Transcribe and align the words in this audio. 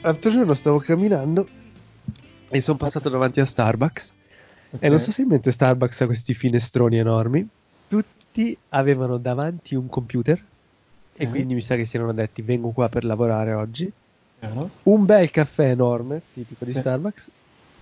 L'altro 0.00 0.30
giorno 0.30 0.54
stavo 0.54 0.78
camminando 0.78 1.48
e 2.48 2.60
sono 2.60 2.78
passato 2.78 3.08
davanti 3.08 3.40
a 3.40 3.44
Starbucks. 3.44 4.14
Okay. 4.70 4.86
E 4.86 4.88
non 4.88 4.98
so 4.98 5.10
se 5.10 5.22
in 5.22 5.28
mente 5.28 5.50
Starbucks 5.50 6.00
ha 6.02 6.06
questi 6.06 6.34
finestroni 6.34 6.98
enormi. 6.98 7.46
Tutti 7.88 8.56
avevano 8.70 9.16
davanti 9.18 9.74
un 9.74 9.88
computer. 9.88 10.42
E 11.20 11.28
quindi 11.28 11.54
mi 11.54 11.60
sa 11.60 11.74
che 11.74 11.84
si 11.84 11.96
erano 11.96 12.12
detti: 12.12 12.42
Vengo 12.42 12.70
qua 12.70 12.88
per 12.88 13.04
lavorare 13.04 13.52
oggi. 13.52 13.90
Uh-huh. 14.40 14.70
Un 14.84 15.04
bel 15.04 15.30
caffè 15.30 15.70
enorme, 15.70 16.22
tipico 16.32 16.64
di 16.64 16.72
sì. 16.72 16.78
Starbucks. 16.78 17.30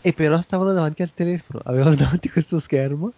E 0.01 0.12
però 0.12 0.41
stavano 0.41 0.73
davanti 0.73 1.02
al 1.02 1.12
telefono, 1.12 1.60
avevano 1.65 1.95
davanti 1.96 2.30
questo 2.30 2.59
schermo. 2.59 3.12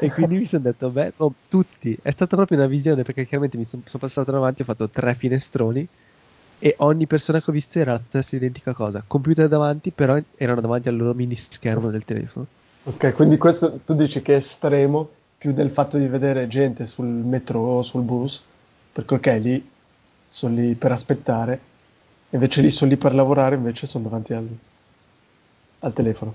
E 0.00 0.10
quindi 0.10 0.38
mi 0.38 0.44
sono 0.46 0.62
detto: 0.62 0.90
Beh, 0.90 1.12
oh, 1.18 1.32
tutti. 1.48 1.96
È 2.02 2.10
stata 2.10 2.34
proprio 2.34 2.58
una 2.58 2.66
visione 2.66 3.02
perché 3.02 3.24
chiaramente 3.24 3.56
mi 3.56 3.64
sono 3.64 3.82
son 3.86 4.00
passato 4.00 4.32
davanti, 4.32 4.62
ho 4.62 4.64
fatto 4.64 4.88
tre 4.88 5.14
finestroni 5.14 5.88
e 6.58 6.74
ogni 6.78 7.06
persona 7.06 7.40
che 7.40 7.50
ho 7.50 7.52
visto 7.52 7.78
era 7.78 7.92
la 7.92 7.98
stessa 7.98 8.36
identica 8.36 8.72
cosa. 8.72 9.04
Computer 9.06 9.48
davanti, 9.48 9.90
però 9.90 10.18
erano 10.36 10.60
davanti 10.60 10.88
al 10.88 10.96
loro 10.96 11.14
mini 11.14 11.36
schermo 11.36 11.90
del 11.90 12.04
telefono. 12.04 12.46
Ok, 12.84 13.12
quindi 13.14 13.36
questo 13.36 13.80
tu 13.84 13.94
dici 13.94 14.22
che 14.22 14.34
è 14.34 14.36
estremo 14.36 15.08
più 15.36 15.52
del 15.52 15.70
fatto 15.70 15.98
di 15.98 16.06
vedere 16.06 16.48
gente 16.48 16.86
sul 16.86 17.06
metro 17.06 17.58
o 17.60 17.82
sul 17.82 18.02
bus, 18.02 18.42
perché 18.92 19.14
ok, 19.14 19.26
lì 19.40 19.70
sono 20.28 20.54
lì 20.54 20.74
per 20.74 20.92
aspettare, 20.92 21.60
invece 22.30 22.62
lì 22.62 22.70
sono 22.70 22.90
lì 22.90 22.96
per 22.96 23.14
lavorare, 23.14 23.56
invece 23.56 23.86
sono 23.86 24.04
davanti 24.04 24.32
al, 24.32 24.48
al 25.80 25.92
telefono. 25.92 26.34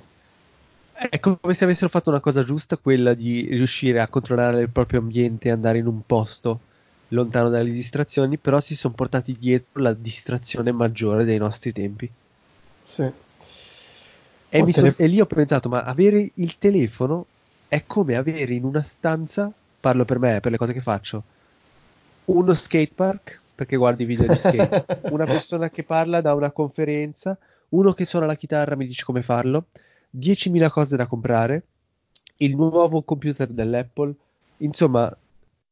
È 0.93 1.19
come 1.19 1.53
se 1.53 1.63
avessero 1.63 1.89
fatto 1.89 2.11
una 2.11 2.19
cosa 2.19 2.43
giusta, 2.43 2.77
quella 2.77 3.15
di 3.15 3.47
riuscire 3.49 4.01
a 4.01 4.07
controllare 4.07 4.61
il 4.61 4.69
proprio 4.69 4.99
ambiente 4.99 5.47
e 5.47 5.51
andare 5.51 5.79
in 5.79 5.87
un 5.87 6.01
posto 6.05 6.59
lontano 7.11 7.49
dalle 7.49 7.71
distrazioni, 7.71 8.37
però 8.37 8.59
si 8.59 8.75
sono 8.75 8.93
portati 8.93 9.35
dietro 9.37 9.81
la 9.81 9.93
distrazione 9.93 10.71
maggiore 10.71 11.23
dei 11.23 11.37
nostri 11.37 11.71
tempi. 11.71 12.09
Sì. 12.83 13.09
E, 14.53 14.61
oh, 14.61 14.71
so, 14.71 14.93
e 14.97 15.07
lì 15.07 15.21
ho 15.21 15.25
pensato, 15.25 15.69
ma 15.69 15.83
avere 15.83 16.31
il 16.35 16.57
telefono 16.57 17.25
è 17.67 17.83
come 17.85 18.15
avere 18.15 18.53
in 18.53 18.65
una 18.65 18.81
stanza, 18.81 19.51
parlo 19.79 20.03
per 20.03 20.19
me, 20.19 20.39
per 20.41 20.51
le 20.51 20.57
cose 20.57 20.73
che 20.73 20.81
faccio, 20.81 21.23
uno 22.25 22.53
skatepark, 22.53 23.39
perché 23.55 23.77
guardi 23.77 24.05
video 24.05 24.27
di 24.27 24.35
skate, 24.35 24.85
una 25.11 25.25
persona 25.25 25.69
che 25.69 25.83
parla 25.83 26.19
da 26.21 26.33
una 26.33 26.51
conferenza, 26.51 27.37
uno 27.69 27.93
che 27.93 28.05
suona 28.05 28.25
la 28.25 28.35
chitarra 28.35 28.75
mi 28.75 28.85
dice 28.85 29.05
come 29.05 29.21
farlo, 29.21 29.65
10.000 30.17 30.69
cose 30.69 30.95
da 30.97 31.07
comprare, 31.07 31.63
il 32.37 32.55
nuovo 32.55 33.01
computer 33.03 33.47
dell'Apple, 33.47 34.13
insomma, 34.57 35.15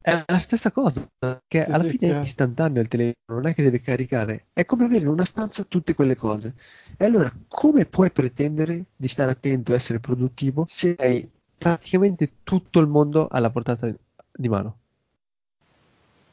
è 0.10 0.24
la 0.28 0.38
stessa 0.38 0.72
cosa, 0.72 1.08
che 1.48 1.66
alla 1.66 1.84
sì, 1.84 1.98
fine 1.98 2.20
è 2.20 2.22
istantaneo 2.22 2.82
il 2.82 2.88
telefono, 2.88 3.40
non 3.40 3.48
è 3.48 3.54
che 3.54 3.64
deve 3.64 3.82
caricare, 3.82 4.46
è 4.54 4.66
come 4.66 4.86
avere 4.86 5.02
in 5.02 5.08
una 5.08 5.26
stanza 5.26 5.64
tutte 5.64 5.94
quelle 5.94 6.16
cose. 6.16 6.54
E 6.98 7.06
allora 7.06 7.32
come 7.48 7.86
puoi 7.86 8.12
pretendere 8.12 8.86
di 8.96 9.08
stare 9.08 9.32
attento 9.32 9.72
e 9.72 9.76
essere 9.76 10.00
produttivo 10.00 10.66
se 10.68 10.96
hai 10.98 11.28
praticamente 11.58 12.32
tutto 12.44 12.80
il 12.80 12.88
mondo 12.88 13.28
alla 13.28 13.50
portata 13.50 13.94
di 14.32 14.50
mano? 14.50 14.78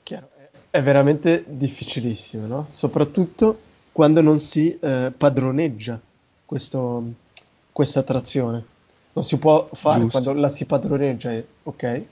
Chiaro, 0.02 0.30
è 0.70 0.82
veramente 0.82 1.44
difficilissimo, 1.46 2.46
no? 2.46 2.68
Soprattutto 2.70 3.58
quando 3.92 4.20
non 4.20 4.38
si 4.38 4.78
eh, 4.78 5.12
padroneggia 5.16 6.00
questo, 6.44 7.02
questa 7.72 8.00
attrazione. 8.00 8.64
Non 9.14 9.24
si 9.24 9.38
può 9.38 9.68
fare 9.72 10.00
Giusto. 10.00 10.20
quando 10.20 10.40
la 10.40 10.50
si 10.50 10.66
padroneggia, 10.66 11.32
ok? 11.62 12.02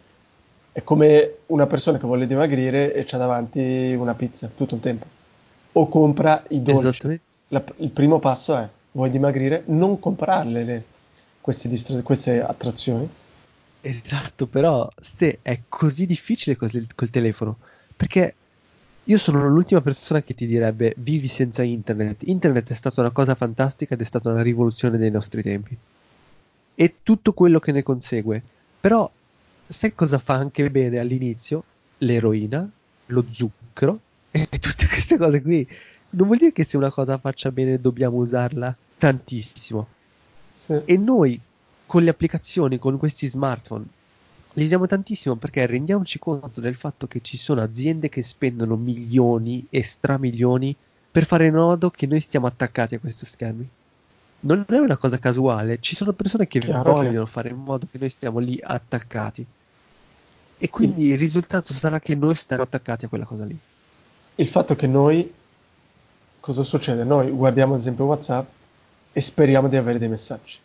È 0.74 0.82
come 0.82 1.34
una 1.46 1.66
persona 1.66 1.98
che 1.98 2.06
vuole 2.06 2.26
dimagrire 2.26 2.92
e 2.94 3.04
c'ha 3.04 3.16
davanti 3.16 3.94
una 3.96 4.14
pizza 4.14 4.50
tutto 4.52 4.74
il 4.74 4.80
tempo. 4.80 5.06
O 5.70 5.86
compra 5.88 6.42
i 6.48 6.62
dolci. 6.62 7.20
La, 7.46 7.62
il 7.76 7.90
primo 7.90 8.18
passo 8.18 8.56
è, 8.56 8.68
vuoi 8.90 9.08
dimagrire? 9.08 9.62
Non 9.66 10.00
comprarle 10.00 10.64
le, 10.64 10.84
distra- 11.62 12.02
queste 12.02 12.42
attrazioni. 12.42 13.08
Esatto, 13.82 14.48
però 14.48 14.90
Ste, 15.00 15.38
è 15.42 15.60
così 15.68 16.06
difficile 16.06 16.56
così 16.56 16.84
col 16.92 17.10
telefono. 17.10 17.56
Perché 17.96 18.34
io 19.04 19.18
sono 19.18 19.48
l'ultima 19.48 19.80
persona 19.80 20.22
che 20.22 20.34
ti 20.34 20.44
direbbe 20.44 20.94
vivi 20.96 21.28
senza 21.28 21.62
internet. 21.62 22.24
Internet 22.26 22.72
è 22.72 22.74
stata 22.74 23.00
una 23.00 23.10
cosa 23.10 23.36
fantastica 23.36 23.94
ed 23.94 24.00
è 24.00 24.04
stata 24.04 24.28
una 24.28 24.42
rivoluzione 24.42 24.98
dei 24.98 25.12
nostri 25.12 25.40
tempi. 25.40 25.78
E 26.74 26.94
tutto 27.04 27.32
quello 27.32 27.60
che 27.60 27.70
ne 27.70 27.84
consegue. 27.84 28.42
Però 28.80 29.08
sai 29.66 29.94
cosa 29.94 30.18
fa 30.18 30.34
anche 30.34 30.70
bene 30.70 30.98
all'inizio? 30.98 31.64
L'eroina, 31.98 32.68
lo 33.06 33.24
zucchero 33.30 34.00
e 34.30 34.46
tutte 34.58 34.86
queste 34.86 35.16
cose 35.16 35.42
qui. 35.42 35.66
Non 36.10 36.26
vuol 36.26 36.38
dire 36.38 36.52
che 36.52 36.64
se 36.64 36.76
una 36.76 36.90
cosa 36.90 37.18
faccia 37.18 37.50
bene 37.50 37.80
dobbiamo 37.80 38.18
usarla 38.18 38.74
tantissimo. 38.98 39.86
Sì. 40.56 40.80
E 40.84 40.96
noi 40.96 41.40
con 41.86 42.02
le 42.02 42.10
applicazioni, 42.10 42.78
con 42.78 42.96
questi 42.98 43.26
smartphone, 43.26 43.84
li 44.54 44.62
usiamo 44.62 44.86
tantissimo 44.86 45.34
perché 45.34 45.66
rendiamoci 45.66 46.18
conto 46.18 46.60
del 46.60 46.74
fatto 46.74 47.06
che 47.06 47.20
ci 47.20 47.36
sono 47.36 47.60
aziende 47.60 48.08
che 48.08 48.22
spendono 48.22 48.76
milioni 48.76 49.66
e 49.68 49.82
stramilioni 49.82 50.74
per 51.10 51.26
fare 51.26 51.46
in 51.46 51.54
modo 51.54 51.90
che 51.90 52.06
noi 52.06 52.20
stiamo 52.20 52.46
attaccati 52.46 52.94
a 52.94 52.98
questi 53.00 53.26
schermi. 53.26 53.68
Non 54.44 54.64
è 54.68 54.78
una 54.78 54.96
cosa 54.96 55.18
casuale, 55.18 55.80
ci 55.80 55.96
sono 55.96 56.12
persone 56.12 56.46
che 56.46 56.58
Chiaro 56.58 56.92
vogliono 56.92 57.24
che... 57.24 57.30
fare 57.30 57.48
in 57.48 57.56
modo 57.56 57.86
che 57.90 57.98
noi 57.98 58.10
stiamo 58.10 58.38
lì 58.38 58.58
attaccati. 58.62 59.44
E 60.58 60.70
quindi 60.70 61.06
il 61.06 61.18
risultato 61.18 61.72
sarà 61.72 61.98
che 61.98 62.14
noi 62.14 62.34
staremo 62.34 62.66
attaccati 62.66 63.06
a 63.06 63.08
quella 63.08 63.24
cosa 63.24 63.44
lì. 63.44 63.56
Il 64.36 64.48
fatto 64.48 64.76
che 64.76 64.86
noi, 64.86 65.32
cosa 66.40 66.62
succede? 66.62 67.04
Noi 67.04 67.30
guardiamo 67.30 67.74
ad 67.74 67.80
esempio 67.80 68.04
WhatsApp 68.04 68.48
e 69.12 69.20
speriamo 69.20 69.68
di 69.68 69.76
avere 69.76 69.98
dei 69.98 70.08
messaggi. 70.08 70.58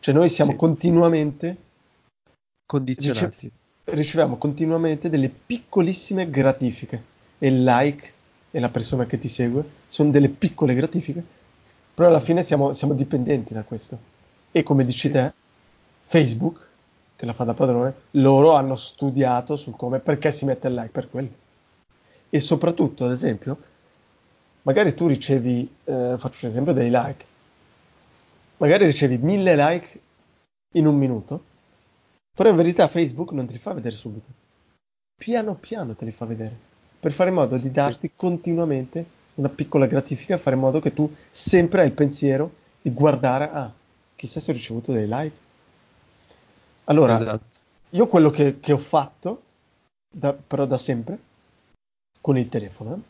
Cioè 0.00 0.14
noi 0.14 0.28
siamo 0.28 0.52
sì. 0.52 0.56
continuamente 0.56 1.56
condizionati. 2.66 3.50
Rice- 3.84 3.96
riceviamo 3.96 4.36
continuamente 4.36 5.08
delle 5.08 5.28
piccolissime 5.28 6.28
gratifiche 6.30 7.02
e 7.38 7.48
il 7.48 7.62
like 7.62 8.12
e 8.50 8.60
la 8.60 8.68
persona 8.70 9.06
che 9.06 9.18
ti 9.18 9.28
segue 9.28 9.64
sono 9.88 10.10
delle 10.10 10.28
piccole 10.28 10.74
gratifiche, 10.74 11.24
però 11.94 12.08
alla 12.08 12.20
fine 12.20 12.42
siamo, 12.42 12.72
siamo 12.72 12.94
dipendenti 12.94 13.54
da 13.54 13.62
questo. 13.62 14.12
E 14.50 14.62
come 14.62 14.84
dici 14.84 15.08
sì. 15.08 15.10
te, 15.10 15.32
Facebook 16.06 16.60
che 17.16 17.26
la 17.26 17.32
fa 17.32 17.44
da 17.44 17.54
padrone, 17.54 17.94
loro 18.12 18.54
hanno 18.54 18.74
studiato 18.74 19.56
su 19.56 19.70
come, 19.72 20.00
perché 20.00 20.32
si 20.32 20.44
mette 20.44 20.68
il 20.68 20.74
like 20.74 20.90
per 20.90 21.08
quello. 21.08 21.42
E 22.28 22.40
soprattutto, 22.40 23.04
ad 23.04 23.12
esempio, 23.12 23.56
magari 24.62 24.94
tu 24.94 25.06
ricevi, 25.06 25.72
eh, 25.84 26.14
faccio 26.18 26.46
un 26.46 26.50
esempio, 26.50 26.72
dei 26.72 26.90
like, 26.90 27.24
magari 28.56 28.84
ricevi 28.84 29.16
mille 29.18 29.54
like 29.54 30.00
in 30.72 30.86
un 30.86 30.96
minuto, 30.96 31.44
però 32.34 32.50
in 32.50 32.56
verità 32.56 32.88
Facebook 32.88 33.30
non 33.30 33.46
te 33.46 33.52
li 33.52 33.58
fa 33.58 33.72
vedere 33.72 33.94
subito. 33.94 34.26
Piano 35.16 35.54
piano 35.54 35.94
te 35.94 36.04
li 36.04 36.10
fa 36.10 36.24
vedere, 36.24 36.56
per 36.98 37.12
fare 37.12 37.30
in 37.30 37.36
modo 37.36 37.56
di 37.56 37.70
darti 37.70 38.10
continuamente 38.16 39.22
una 39.34 39.48
piccola 39.48 39.86
gratifica, 39.86 40.38
fare 40.38 40.56
in 40.56 40.62
modo 40.62 40.80
che 40.80 40.92
tu 40.92 41.12
sempre 41.30 41.82
hai 41.82 41.86
il 41.88 41.92
pensiero 41.92 42.52
di 42.80 42.92
guardare, 42.92 43.50
ah, 43.50 43.72
chissà 44.16 44.40
se 44.40 44.50
ho 44.50 44.54
ricevuto 44.54 44.92
dei 44.92 45.06
like 45.08 45.42
allora, 46.84 47.14
esatto. 47.14 47.44
io 47.90 48.06
quello 48.06 48.30
che, 48.30 48.60
che 48.60 48.72
ho 48.72 48.78
fatto, 48.78 49.42
da, 50.10 50.34
però 50.34 50.66
da 50.66 50.76
sempre, 50.76 51.18
con 52.20 52.36
il 52.36 52.48
telefono, 52.48 53.02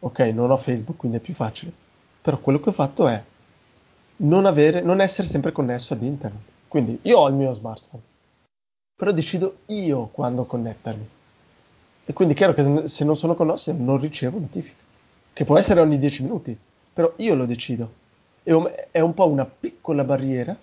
ok, 0.00 0.18
non 0.18 0.50
ho 0.50 0.56
Facebook, 0.56 0.98
quindi 0.98 1.18
è 1.18 1.20
più 1.20 1.34
facile, 1.34 1.72
però 2.20 2.38
quello 2.38 2.58
che 2.58 2.70
ho 2.70 2.72
fatto 2.72 3.06
è 3.06 3.22
non, 4.18 4.44
avere, 4.46 4.80
non 4.82 5.00
essere 5.00 5.28
sempre 5.28 5.52
connesso 5.52 5.92
ad 5.92 6.02
internet. 6.02 6.54
Quindi 6.66 6.98
io 7.02 7.18
ho 7.18 7.28
il 7.28 7.34
mio 7.34 7.54
smartphone, 7.54 8.02
però 8.96 9.12
decido 9.12 9.58
io 9.66 10.06
quando 10.06 10.44
connettermi. 10.44 11.08
E 12.08 12.12
quindi 12.12 12.34
è 12.34 12.36
chiaro 12.36 12.54
che 12.54 12.88
se 12.88 13.04
non 13.04 13.16
sono 13.16 13.34
connesso 13.34 13.72
non 13.72 13.98
ricevo 14.00 14.38
notifiche, 14.38 14.84
che 15.32 15.44
può 15.44 15.58
essere 15.58 15.80
ogni 15.80 15.98
10 15.98 16.22
minuti, 16.22 16.56
però 16.92 17.12
io 17.16 17.34
lo 17.34 17.46
decido. 17.46 17.92
È 18.42 18.52
un, 18.52 18.70
è 18.90 19.00
un 19.00 19.12
po' 19.12 19.26
una 19.26 19.44
piccola 19.44 20.04
barriera 20.04 20.56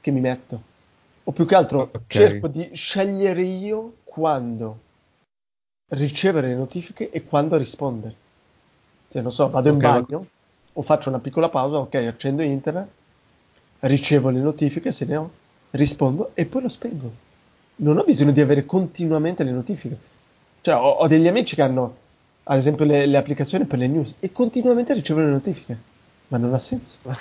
che 0.00 0.10
mi 0.10 0.20
metto 0.20 0.62
O 1.24 1.32
più 1.32 1.46
che 1.46 1.54
altro 1.54 1.94
Ok. 1.94 2.06
cerco 2.06 2.48
di 2.48 2.70
scegliere 2.74 3.42
io 3.42 3.96
quando 4.04 4.78
ricevere 5.88 6.48
le 6.48 6.54
notifiche 6.54 7.10
e 7.10 7.24
quando 7.24 7.56
rispondere. 7.56 8.14
Cioè, 9.10 9.22
non 9.22 9.32
so, 9.32 9.50
vado 9.50 9.68
in 9.68 9.78
Ok, 9.78 9.82
ma- 9.82 10.06
bagno 10.06 10.26
o 10.72 10.82
faccio 10.82 11.08
una 11.08 11.18
piccola 11.20 11.48
pausa, 11.48 11.78
ok, 11.78 11.94
accendo 11.94 12.42
internet, 12.42 12.88
ricevo 13.80 14.30
le 14.30 14.40
notifiche 14.40 14.92
se 14.92 15.04
ne 15.04 15.16
ho, 15.16 15.30
rispondo 15.70 16.30
e 16.34 16.46
poi 16.46 16.62
lo 16.62 16.68
spengo. 16.68 17.10
Non 17.76 17.98
ho 17.98 18.04
bisogno 18.04 18.32
di 18.32 18.40
avere 18.40 18.64
continuamente 18.64 19.42
le 19.44 19.50
notifiche. 19.52 19.98
Cioè, 20.66 20.74
ho, 20.74 20.90
ho 20.90 21.06
degli 21.06 21.28
amici 21.28 21.54
che 21.54 21.62
hanno, 21.62 21.96
ad 22.42 22.58
esempio, 22.58 22.84
le, 22.84 23.06
le 23.06 23.16
applicazioni 23.16 23.66
per 23.66 23.78
le 23.78 23.86
news 23.86 24.16
e 24.18 24.32
continuamente 24.32 24.94
ricevono 24.94 25.26
le 25.26 25.32
notifiche. 25.34 25.78
Ma 26.26 26.38
non 26.38 26.52
ha 26.54 26.58
senso. 26.58 26.96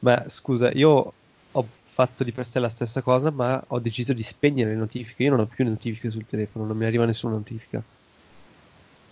Ma 0.00 0.22
scusa, 0.26 0.70
io 0.70 1.12
ho 1.50 1.66
fatto 1.86 2.24
di 2.24 2.32
per 2.32 2.44
sé 2.44 2.58
la 2.58 2.68
stessa 2.68 3.00
cosa, 3.00 3.30
ma 3.30 3.64
ho 3.68 3.78
deciso 3.78 4.12
di 4.12 4.22
spegnere 4.22 4.72
le 4.72 4.76
notifiche. 4.76 5.22
Io 5.22 5.30
non 5.30 5.40
ho 5.40 5.46
più 5.46 5.64
notifiche 5.64 6.10
sul 6.10 6.26
telefono, 6.26 6.66
non 6.66 6.76
mi 6.76 6.84
arriva 6.84 7.06
nessuna 7.06 7.36
notifica. 7.36 7.82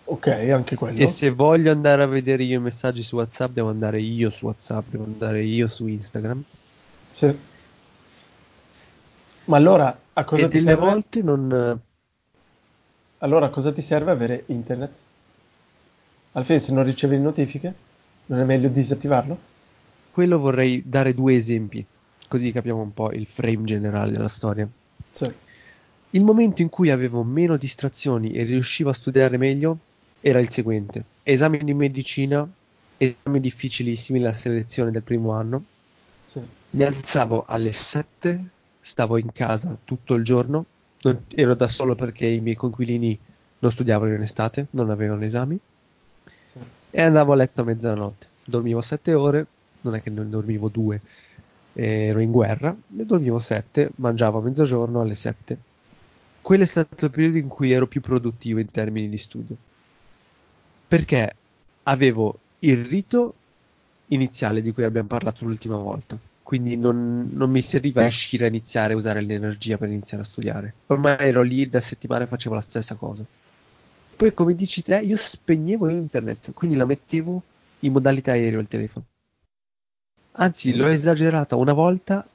Ok, 0.05 0.27
anche 0.27 0.77
quello. 0.77 1.01
E 1.01 1.07
se 1.07 1.31
voglio 1.31 1.73
andare 1.73 2.03
a 2.03 2.07
vedere 2.07 2.43
io 2.43 2.59
i 2.59 2.63
messaggi 2.63 3.03
su 3.03 3.17
WhatsApp, 3.17 3.55
devo 3.55 3.71
andare 3.71 4.03
io 4.03 4.29
su 4.29 4.45
WhatsApp, 4.45 4.89
devo 4.91 5.05
andare 5.05 5.43
io 5.45 5.67
su 5.69 5.87
Instagram. 5.87 6.43
Sì. 7.13 7.39
Ma 9.47 9.57
allora 9.57 9.99
a 10.13 10.25
cosa 10.25 10.45
e 10.45 10.49
ti 10.49 10.59
delle 10.59 10.71
serve? 10.73 10.85
volte 10.85 11.23
non. 11.23 11.81
Allora 13.25 13.49
cosa 13.49 13.73
ti 13.73 13.81
serve 13.81 14.11
avere 14.11 14.45
internet? 14.49 14.91
Alla 16.33 16.45
fine 16.45 16.59
se 16.59 16.73
non 16.73 16.85
ricevi 16.85 17.17
le 17.17 17.23
notifiche, 17.23 17.75
non 18.27 18.39
è 18.39 18.45
meglio 18.45 18.69
disattivarlo? 18.69 19.39
Quello 20.11 20.39
vorrei 20.39 20.83
dare 20.85 21.15
due 21.15 21.35
esempi, 21.35 21.83
così 22.29 22.53
capiamo 22.53 22.83
un 22.83 22.93
po' 22.93 23.13
il 23.13 23.25
frame 23.25 23.65
generale 23.65 24.13
della 24.13 24.29
storia. 24.29 24.69
Sì. 25.11 25.25
Il 26.11 26.23
momento 26.23 26.61
in 26.61 26.69
cui 26.69 26.91
avevo 26.91 27.23
meno 27.23 27.57
distrazioni 27.57 28.33
e 28.33 28.43
riuscivo 28.45 28.91
a 28.91 28.95
studiare 28.95 29.39
meglio 29.39 29.79
era 30.21 30.39
il 30.39 30.51
seguente: 30.51 31.03
esami 31.23 31.65
di 31.65 31.73
medicina, 31.73 32.47
esami 32.99 33.41
difficilissimi, 33.41 34.21
la 34.21 34.33
selezione 34.33 34.91
del 34.91 35.03
primo 35.03 35.33
anno. 35.33 35.65
Sì. 36.27 36.41
Mi 36.71 36.85
alzavo 36.85 37.47
alle 37.49 37.73
7, 37.73 38.45
stavo 38.83 39.17
in 39.17 39.33
casa 39.33 39.75
tutto 39.83 40.13
il 40.13 40.25
giorno, 40.25 40.67
non- 41.05 41.25
ero 41.35 41.55
da 41.55 41.69
solo 41.69 41.95
perché 41.95 42.27
i 42.27 42.41
miei 42.41 42.57
coinquilini 42.57 43.19
non 43.61 43.71
studiavano 43.71 44.15
in 44.15 44.23
estate, 44.23 44.67
non 44.71 44.91
avevano 44.91 45.25
esami, 45.25 45.59
Sì. 46.53 46.59
e 46.91 47.03
andavo 47.03 47.33
a 47.33 47.37
letto 47.37 47.63
a 47.63 47.65
mezzanotte. 47.65 48.27
Dormivo 48.45 48.81
7 48.81 49.15
ore, 49.15 49.47
non 49.83 49.95
è 49.95 50.03
che 50.03 50.11
non 50.11 50.31
dormivo 50.31 50.69
2, 50.69 51.01
ero 51.75 52.21
in 52.21 52.31
guerra, 52.31 52.75
ne 52.89 53.07
dormivo 53.07 53.39
7, 53.39 53.91
mangiavo 53.97 54.39
a 54.39 54.43
mezzogiorno 54.43 55.01
alle 55.01 55.15
7. 55.15 55.59
Quello 56.41 56.63
è 56.63 56.67
stato 56.67 57.07
il 57.07 57.11
periodo 57.11 57.39
in 57.39 57.49
cui 57.49 57.73
ero 57.73 57.87
più 57.87 58.01
produttivo 58.01 58.61
in 58.61 58.71
termini 58.71 59.09
di 59.09 59.19
studio, 59.19 59.57
perché 60.87 61.35
avevo 61.85 62.39
il 62.61 62.85
rito 62.85 63.35
iniziale 64.09 64.63
di 64.63 64.73
cui 64.73 64.85
abbiamo 64.85 65.09
parlato 65.09 65.45
l'ultima 65.45 65.77
volta. 65.77 66.17
Quindi 66.45 66.77
non, 66.77 67.31
non 67.33 67.51
mi 67.51 67.63
serviva 67.63 68.03
riuscire 68.03 68.45
a 68.45 68.49
iniziare 68.49 68.93
a 68.93 68.97
usare 68.97 69.23
l'energia 69.23 69.79
per 69.79 69.89
iniziare 69.89 70.23
a 70.23 70.27
studiare. 70.27 70.75
Ormai 70.89 71.17
ero 71.19 71.41
lì 71.41 71.67
da 71.71 71.81
settimane 71.81 72.25
e 72.25 72.27
facevo 72.27 72.55
la 72.55 72.61
stessa 72.61 72.97
cosa. 72.97 73.25
Poi, 74.15 74.35
come 74.35 74.55
dici 74.55 74.83
te, 74.83 74.99
io 74.99 75.17
spegnevo 75.17 75.89
internet, 75.89 76.53
quindi 76.53 76.77
la 76.77 76.85
mettevo 76.85 77.43
in 77.81 77.93
modalità 77.93 78.33
aereo 78.33 78.61
il 78.61 78.69
telefono. 78.69 79.07
Anzi, 80.33 80.77
l'ho 80.77 80.89
esagerata 80.89 81.57
una 81.57 81.73
volta 81.73 82.29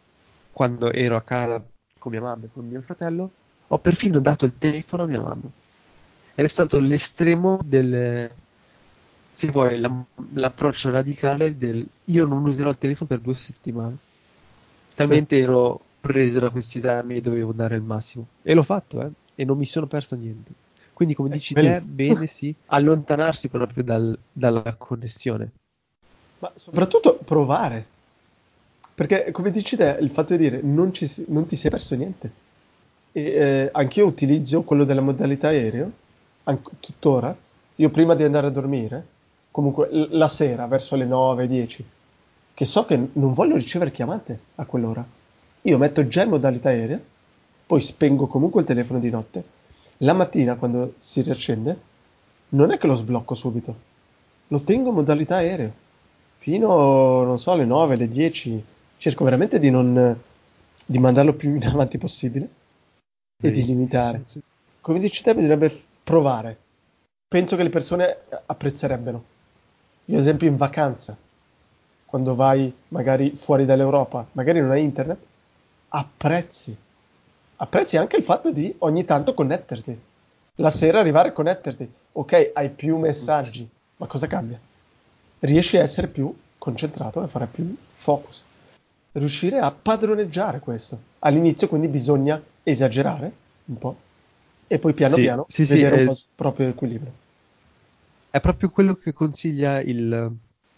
quando 0.52 0.92
ero 0.92 1.16
a 1.16 1.22
casa 1.22 1.64
con 2.00 2.12
mia 2.12 2.22
mamma 2.22 2.46
e 2.46 2.50
con 2.52 2.68
mio 2.68 2.82
fratello. 2.82 3.32
Ho 3.68 3.78
perfino 3.78 4.20
dato 4.20 4.46
il 4.46 4.54
telefono 4.58 5.04
a 5.04 5.06
mia 5.06 5.22
mamma. 5.22 5.52
È 6.34 6.48
stato 6.48 6.80
l'estremo 6.80 7.60
del, 7.64 8.32
se 9.40 9.52
vuoi, 9.52 9.80
la- 9.80 10.04
l'approccio 10.34 10.90
radicale 10.92 11.58
del 11.58 11.86
io 12.06 12.26
non 12.26 12.46
userò 12.46 12.70
il 12.72 12.78
telefono 12.78 13.08
per 13.08 13.20
due 13.20 13.34
settimane. 13.34 13.98
Talmente 14.96 15.38
ero 15.40 15.80
preso 16.02 16.40
da 16.40 16.50
questi 16.50 16.80
esami 16.80 17.16
e 17.18 17.22
dovevo 17.22 17.54
dare 17.54 17.76
il 17.76 17.82
massimo. 17.82 18.28
E 18.42 18.54
l'ho 18.54 18.64
fatto, 18.64 19.02
eh, 19.02 19.10
e 19.36 19.46
non 19.46 19.58
mi 19.58 19.66
sono 19.66 19.88
perso 19.88 20.16
niente. 20.16 20.52
Quindi, 20.94 21.16
come 21.16 21.30
Eh, 21.30 21.34
dici 21.34 21.54
quello- 21.54 21.70
te, 21.70 21.82
bene 21.82 22.28
sì, 22.28 22.54
allontanarsi 22.68 23.48
proprio 23.48 23.84
dal- 23.84 24.18
dalla 24.32 24.76
connessione. 24.76 25.52
Ma 26.40 26.52
soprattutto 26.56 27.16
provare. 27.24 27.86
Perché, 28.94 29.32
come 29.32 29.52
dici 29.52 29.78
te, 29.78 29.98
il 30.02 30.10
fatto 30.10 30.36
di 30.36 30.44
dire 30.44 30.60
non, 30.62 30.94
ci 30.94 31.10
non 31.28 31.46
ti 31.48 31.56
sei 31.56 31.72
perso 31.72 31.96
niente. 31.96 32.32
E 33.14 33.22
eh, 33.22 33.70
anch'io 33.72 34.06
utilizzo 34.06 34.64
quello 34.64 34.84
della 34.84 35.02
modalità 35.02 35.48
aereo, 35.48 35.92
anc- 36.44 36.72
tuttora. 36.82 37.36
Io 37.76 37.90
prima 37.90 38.14
di 38.16 38.24
andare 38.24 38.48
a 38.48 38.50
dormire, 38.50 39.06
comunque 39.52 39.88
l- 39.92 40.08
la 40.12 40.28
sera, 40.28 40.68
verso 40.68 40.96
le 40.96 41.06
9, 41.06 41.48
10, 41.48 41.86
che 42.54 42.66
so 42.66 42.86
che 42.86 43.10
non 43.14 43.34
voglio 43.34 43.56
ricevere 43.56 43.92
chiamate 43.92 44.40
a 44.56 44.66
quell'ora. 44.66 45.06
Io 45.64 45.78
metto 45.78 46.08
già 46.08 46.24
in 46.24 46.30
modalità 46.30 46.70
aerea, 46.70 47.00
poi 47.66 47.82
spengo 47.82 48.28
comunque 48.28 48.62
il 48.62 48.68
telefono 48.68 49.00
di 49.00 49.10
notte. 49.10 49.44
La 49.98 50.14
mattina, 50.14 50.56
quando 50.56 50.94
si 50.98 51.22
riaccende, 51.22 51.78
non 52.50 52.72
è 52.72 52.78
che 52.78 52.88
lo 52.88 52.96
sblocco 52.96 53.36
subito, 53.36 53.76
lo 54.48 54.62
tengo 54.62 54.90
in 54.90 54.96
modalità 54.96 55.38
aereo 55.38 55.72
fino, 56.38 57.24
non 57.24 57.40
so, 57.40 57.52
alle 57.52 57.66
9, 57.66 57.94
alle 57.96 58.10
10. 58.10 58.64
Cerco 58.98 59.24
veramente 59.24 59.60
di 59.60 59.70
non 59.70 60.18
di 60.86 60.98
mandarlo 60.98 61.34
più 61.34 61.56
in 61.56 61.66
avanti 61.68 61.98
possibile 61.98 62.50
e 63.42 63.52
di 63.52 63.64
limitare. 63.64 64.24
Sì, 64.26 64.34
sì. 64.34 64.42
Come 64.82 65.00
dici 65.00 65.22
te, 65.22 65.36
bisognerebbe 65.36 65.84
provare. 66.04 66.58
Penso 67.28 67.56
che 67.56 67.64
le 67.64 67.70
persone 67.70 68.18
apprezzerebbero. 68.46 69.24
Io, 70.10 70.16
ad 70.16 70.22
esempio, 70.22 70.48
in 70.48 70.58
vacanza, 70.58 71.16
quando 72.06 72.34
vai 72.34 72.74
magari 72.90 73.32
fuori 73.36 73.66
dall'Europa, 73.66 74.26
magari 74.32 74.60
non 74.60 74.72
hai 74.72 74.84
internet, 74.84 75.20
apprezzi. 75.90 76.76
Apprezzi 77.58 77.98
anche 77.98 78.18
il 78.18 78.24
fatto 78.24 78.52
di 78.52 78.74
ogni 78.80 79.06
tanto 79.06 79.34
connetterti. 79.34 80.00
La 80.56 80.72
sera 80.72 81.00
arrivare 81.00 81.30
a 81.30 81.34
connetterti. 81.34 81.92
Ok, 82.14 82.52
hai 82.54 82.70
più 82.70 82.98
messaggi, 82.98 83.68
ma 83.98 84.08
cosa 84.08 84.26
cambia? 84.26 84.60
Riesci 85.40 85.78
a 85.78 85.84
essere 85.84 86.08
più 86.08 86.34
concentrato 86.58 87.22
e 87.22 87.26
a 87.26 87.28
fare 87.28 87.46
più 87.46 87.76
focus. 87.94 88.44
Riuscire 89.12 89.60
a 89.60 89.72
padroneggiare 89.72 90.60
questo. 90.60 90.98
All'inizio 91.20 91.68
quindi 91.68 91.88
bisogna 91.88 92.42
esagerare 92.64 93.32
un 93.66 93.78
po' 93.78 93.96
e 94.68 94.80
poi 94.80 94.94
piano 94.94 95.16
Sì, 95.16 95.22
piano 95.22 95.46
sì, 95.48 95.66
sì, 95.66 95.76
vedere 95.76 95.96
un 95.96 96.02
è- 96.02 96.06
po' 96.06 96.12
il 96.12 96.20
proprio 96.36 96.68
equilibrio. 96.68 97.12
È 98.32 98.40
proprio 98.40 98.70
quello 98.70 98.96
che 98.96 99.12
consiglia 99.12 99.82
il- 99.82 100.32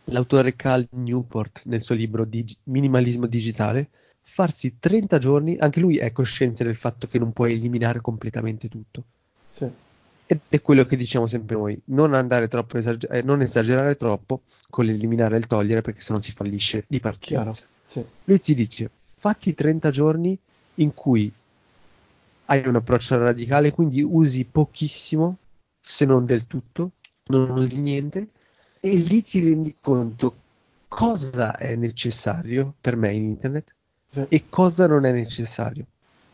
l'autore 0.06 0.56
Cal 0.56 0.88
Newport 0.92 1.64
nel 1.66 1.82
suo 1.82 1.96
libro 1.96 2.26
Dig- 2.26 2.56
Minimalismo 2.64 3.26
digitale. 3.26 3.90
Farsi 4.24 4.78
30 4.80 5.18
giorni, 5.18 5.58
anche 5.58 5.80
lui 5.80 5.98
è 5.98 6.12
cosciente 6.14 6.64
del 6.64 6.78
fatto 6.78 7.08
che 7.08 7.20
non 7.20 7.34
puoi 7.34 7.54
eliminare 7.54 8.00
completamente 8.00 8.70
tutto. 8.70 9.04
Sì. 9.50 9.70
Ed 10.26 10.40
è 10.48 10.62
quello 10.62 10.86
che 10.86 10.96
diciamo 10.96 11.28
sempre 11.28 11.58
noi, 11.58 11.82
non 11.86 12.14
andare 12.14 12.48
troppo 12.48 12.78
esag- 12.78 13.12
eh, 13.12 13.22
non 13.22 13.42
esagerare 13.42 13.96
troppo 13.98 14.44
con 14.70 14.86
l'eliminare 14.86 15.36
e 15.36 15.40
il 15.40 15.48
togliere 15.48 15.82
perché 15.82 16.00
sennò 16.00 16.20
si 16.20 16.32
fallisce 16.32 16.86
di 16.88 17.02
partenza. 17.02 17.68
Sì. 17.86 18.06
Lui 18.24 18.40
ti 18.40 18.54
dice, 18.54 18.90
fatti 19.18 19.54
30 19.54 19.90
giorni 19.90 20.38
in 20.76 20.94
cui 20.94 21.30
hai 22.46 22.66
un 22.66 22.76
approccio 22.76 23.18
radicale, 23.18 23.72
quindi 23.72 24.02
usi 24.02 24.46
pochissimo, 24.46 25.38
se 25.82 26.06
non 26.06 26.26
del 26.26 26.48
tutto, 26.48 26.92
non 27.26 27.58
usi 27.58 27.80
niente, 27.80 28.28
e 28.80 28.96
lì 28.96 29.22
ti 29.24 29.40
rendi 29.40 29.76
conto 29.80 30.36
cosa 30.88 31.56
è 31.58 31.76
necessario 31.76 32.74
per 32.82 32.96
me 32.96 33.14
in 33.14 33.24
internet 33.24 33.74
e 34.30 34.44
cosa 34.50 34.88
non 34.88 35.06
è 35.06 35.12
necessario. 35.12 35.86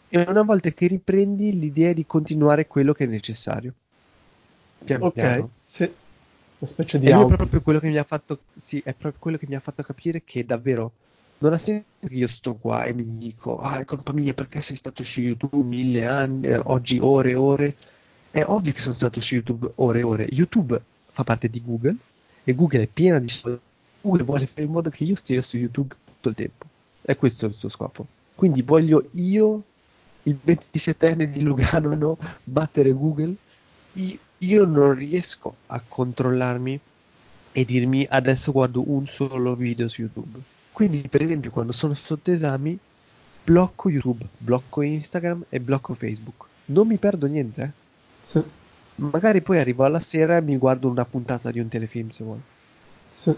E 0.10 0.22
una 0.22 0.44
volta 0.44 0.70
che 0.70 0.88
riprendi 0.88 1.60
l'idea 1.60 1.94
di 1.94 2.06
continuare 2.06 2.67
quello 2.67 2.94
che 2.94 3.03
è 3.03 3.08
necessario. 3.08 3.74
Piano 4.84 5.06
Ok, 5.06 5.13
piano. 5.13 5.50
sì. 5.65 5.84
Una 5.84 6.72
specie 6.72 7.00
di 7.00 7.08
è 7.08 7.25
proprio 7.25 7.62
quello 7.62 7.79
che 7.79 7.89
mi 7.89 7.98
ha 7.98 8.03
fatto, 8.03 8.39
sì, 8.56 8.79
è 8.79 8.94
proprio 8.94 9.20
quello 9.20 9.38
che 9.38 9.46
mi 9.48 9.56
ha 9.56 9.60
fatto 9.60 9.84
capire 9.84 10.24
che 10.24 10.46
davvero 10.46 10.91
non 11.39 11.53
ha 11.53 11.58
senso 11.58 11.86
che 12.00 12.13
io 12.13 12.27
sto 12.27 12.56
qua 12.56 12.86
e 12.86 12.94
mi 12.94 13.17
dico, 13.17 13.60
ah, 13.60 13.79
è 13.79 13.86
colpa 13.86 14.12
mia 14.12 14.34
perché 14.34 14.62
sei 14.62 14.75
stato 14.75 15.03
su 15.03 15.22
YouTube 15.22 15.58
mille 15.63 16.08
anni, 16.08 16.51
oggi 16.53 16.98
ore 17.00 17.32
e 17.32 17.36
ore. 17.36 17.75
È 18.38 18.44
ovvio 18.46 18.72
che 18.72 18.79
sono 18.79 18.94
stato 18.94 19.20
su 19.20 19.34
YouTube 19.34 19.72
ore 19.77 20.01
e 20.01 20.03
ore. 20.03 20.27
YouTube 20.29 20.79
fa 21.12 21.24
parte 21.24 21.50
di 21.50 21.60
Google 21.65 21.96
e 22.44 22.53
Google 22.53 22.84
è 22.84 22.86
piena 22.86 23.17
di 23.17 23.29
soldi. 23.29 23.60
Google 24.00 24.24
vuole 24.24 24.46
fare 24.46 24.62
in 24.62 24.70
modo 24.70 24.91
che 24.91 25.06
io 25.06 25.15
stia 25.15 25.41
su 25.41 25.58
YouTube 25.58 25.96
tutto 26.06 26.29
il 26.29 26.36
tempo. 26.36 26.67
E 27.01 27.15
questo 27.15 27.46
è 27.46 27.50
il 27.50 27.56
suo 27.56 27.67
scopo. 27.70 28.06
Quindi 28.36 28.62
voglio 28.62 29.10
io, 29.13 29.63
il 30.22 30.38
27enne 30.46 31.24
di 31.24 31.41
Lugano, 31.41 31.96
no, 31.96 32.17
battere 32.44 32.91
Google. 32.94 33.34
Io, 33.94 34.20
io 34.38 34.65
non 34.65 34.94
riesco 34.94 35.56
a 35.65 35.82
controllarmi 35.88 36.79
e 37.53 37.65
dirmi 37.65 38.06
adesso 38.08 38.51
guardo 38.51 38.88
un 38.88 39.08
solo 39.08 39.56
video 39.56 39.88
su 39.88 40.01
YouTube. 40.01 40.38
Quindi, 40.74 41.08
per 41.08 41.24
esempio, 41.24 41.50
quando 41.50 41.72
sono 41.72 41.96
sotto 41.96 42.29
esami, 42.29 42.77
blocco 43.44 43.89
YouTube, 43.89 44.27
blocco 44.38 44.84
Instagram 44.84 45.46
e 45.50 45.60
blocco 45.60 45.96
Facebook. 45.96 46.46
Non 46.65 46.86
mi 46.86 46.98
perdo 46.98 47.25
niente. 47.25 47.63
eh. 47.63 47.86
Sì, 48.31 48.43
Magari 49.01 49.41
poi 49.41 49.57
arrivo 49.57 49.86
alla 49.86 50.00
sera 50.00 50.38
e 50.38 50.41
mi 50.43 50.55
guardo 50.57 50.88
una 50.88 51.07
puntata 51.07 51.50
di 51.50 51.60
un 51.60 51.67
telefilm 51.67 52.10
se 52.10 52.24
vuoi. 52.24 52.43
sì. 53.12 53.36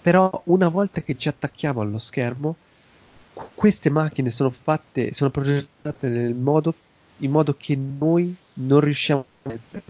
Però 0.00 0.42
una 0.46 0.68
volta 0.68 1.02
che 1.02 1.16
ci 1.16 1.28
attacchiamo 1.28 1.80
allo 1.80 1.98
schermo, 1.98 2.62
qu- 3.32 3.52
queste 3.54 3.90
macchine 3.90 4.30
sono 4.30 4.50
fatte, 4.50 5.12
sono 5.12 5.30
progettate 5.30 6.08
nel 6.08 6.34
modo, 6.34 6.82
in 7.18 7.30
modo 7.30 7.54
che 7.56 7.76
noi 7.76 8.36
non 8.54 8.80
riusciamo 8.80 9.20
a 9.42 9.48
mettere. 9.50 9.84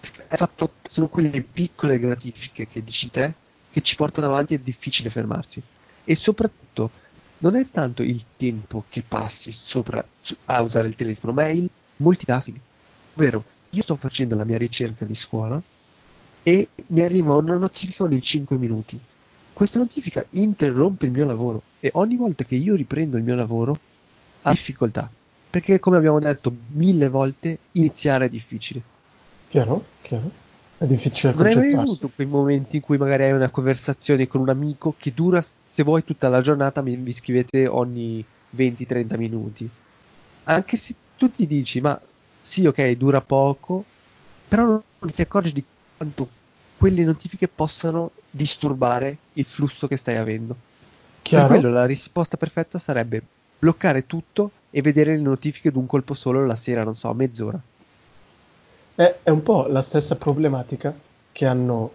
Fatto- 0.00 0.78
sono 0.82 1.08
quelle 1.08 1.42
piccole 1.42 1.98
gratifiche 1.98 2.66
che 2.66 2.82
dici 2.82 3.10
te 3.10 3.40
che 3.68 3.80
ci 3.82 3.96
portano 3.96 4.26
avanti, 4.28 4.54
è 4.54 4.58
difficile 4.60 5.10
fermarsi. 5.10 5.64
E 6.02 6.14
soprattutto 6.14 6.94
non 7.38 7.54
è 7.56 7.68
tanto 7.70 8.02
il 8.02 8.34
tempo 8.36 8.86
che 8.88 9.04
passi 9.04 9.52
sopra 9.52 10.06
a 10.46 10.62
usare 10.62 10.88
il 10.88 10.94
telefono, 10.94 11.32
ma 11.32 11.44
è 11.44 11.50
il 11.50 11.70
multitasking. 11.98 12.58
Ovvero, 13.14 13.44
io 13.70 13.82
sto 13.82 13.96
facendo 13.96 14.34
la 14.34 14.44
mia 14.44 14.58
ricerca 14.58 15.04
di 15.04 15.14
scuola 15.14 15.60
e 16.42 16.68
mi 16.88 17.02
arriva 17.02 17.34
una 17.34 17.56
notifica 17.56 18.04
ogni 18.04 18.20
5 18.20 18.56
minuti. 18.56 18.98
Questa 19.52 19.78
notifica 19.78 20.24
interrompe 20.30 21.06
il 21.06 21.12
mio 21.12 21.26
lavoro 21.26 21.62
e 21.80 21.90
ogni 21.94 22.16
volta 22.16 22.44
che 22.44 22.54
io 22.54 22.74
riprendo 22.74 23.16
il 23.16 23.24
mio 23.24 23.34
lavoro 23.34 23.78
ho 24.42 24.50
difficoltà. 24.50 25.10
Perché 25.50 25.78
come 25.78 25.96
abbiamo 25.96 26.20
detto 26.20 26.54
mille 26.72 27.08
volte, 27.08 27.58
iniziare 27.72 28.26
è 28.26 28.28
difficile. 28.28 28.80
Chiaro? 29.48 29.84
Chiaro? 30.02 30.30
È 30.78 30.84
difficile 30.84 31.32
Non 31.32 31.46
hai 31.46 31.56
mai 31.56 31.72
avuto 31.72 32.10
quei 32.14 32.26
momenti 32.26 32.76
in 32.76 32.82
cui 32.82 32.98
magari 32.98 33.24
hai 33.24 33.32
una 33.32 33.50
conversazione 33.50 34.28
con 34.28 34.42
un 34.42 34.48
amico 34.50 34.94
che 34.96 35.12
dura, 35.12 35.42
se 35.64 35.82
vuoi, 35.82 36.04
tutta 36.04 36.28
la 36.28 36.40
giornata, 36.40 36.82
mi, 36.82 36.94
vi 36.94 37.12
scrivete 37.12 37.66
ogni 37.66 38.24
20-30 38.56 39.16
minuti. 39.16 39.68
Anche 40.44 40.76
se 40.76 40.94
tu 41.18 41.30
ti 41.30 41.46
dici, 41.46 41.80
ma 41.80 42.00
sì, 42.40 42.66
ok, 42.66 42.92
dura 42.92 43.20
poco, 43.20 43.84
però 44.48 44.64
non 44.66 45.10
ti 45.12 45.20
accorgi 45.22 45.52
di 45.52 45.64
quanto 45.96 46.28
quelle 46.78 47.04
notifiche 47.04 47.48
possano 47.48 48.12
disturbare 48.30 49.18
il 49.34 49.44
flusso 49.44 49.86
che 49.88 49.96
stai 49.96 50.16
avendo. 50.16 50.56
Per 51.30 51.42
Chiaro? 51.42 51.46
quello 51.46 51.70
la 51.70 51.84
risposta 51.86 52.36
perfetta 52.36 52.78
sarebbe 52.78 53.22
bloccare 53.58 54.06
tutto 54.06 54.52
e 54.70 54.80
vedere 54.82 55.16
le 55.16 55.22
notifiche 55.22 55.70
d'un 55.72 55.86
colpo 55.86 56.14
solo 56.14 56.46
la 56.46 56.56
sera, 56.56 56.84
non 56.84 56.94
so, 56.94 57.12
mezz'ora. 57.14 57.60
È, 58.94 59.20
è 59.22 59.30
un 59.30 59.42
po' 59.42 59.66
la 59.66 59.80
stessa 59.82 60.16
problematica 60.16 60.94
che 61.32 61.46
hanno 61.46 61.92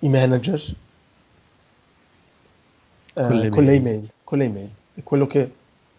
i 0.00 0.08
manager 0.08 0.60
eh, 3.14 3.22
Con 3.22 3.38
le 3.38 3.48
con 3.48 3.64
le 3.64 3.72
mail. 3.72 3.76
email. 3.78 4.10
Con 4.24 4.38
le 4.38 4.44
email. 4.44 4.70
E 4.94 5.02
quello 5.02 5.26
che, 5.26 5.52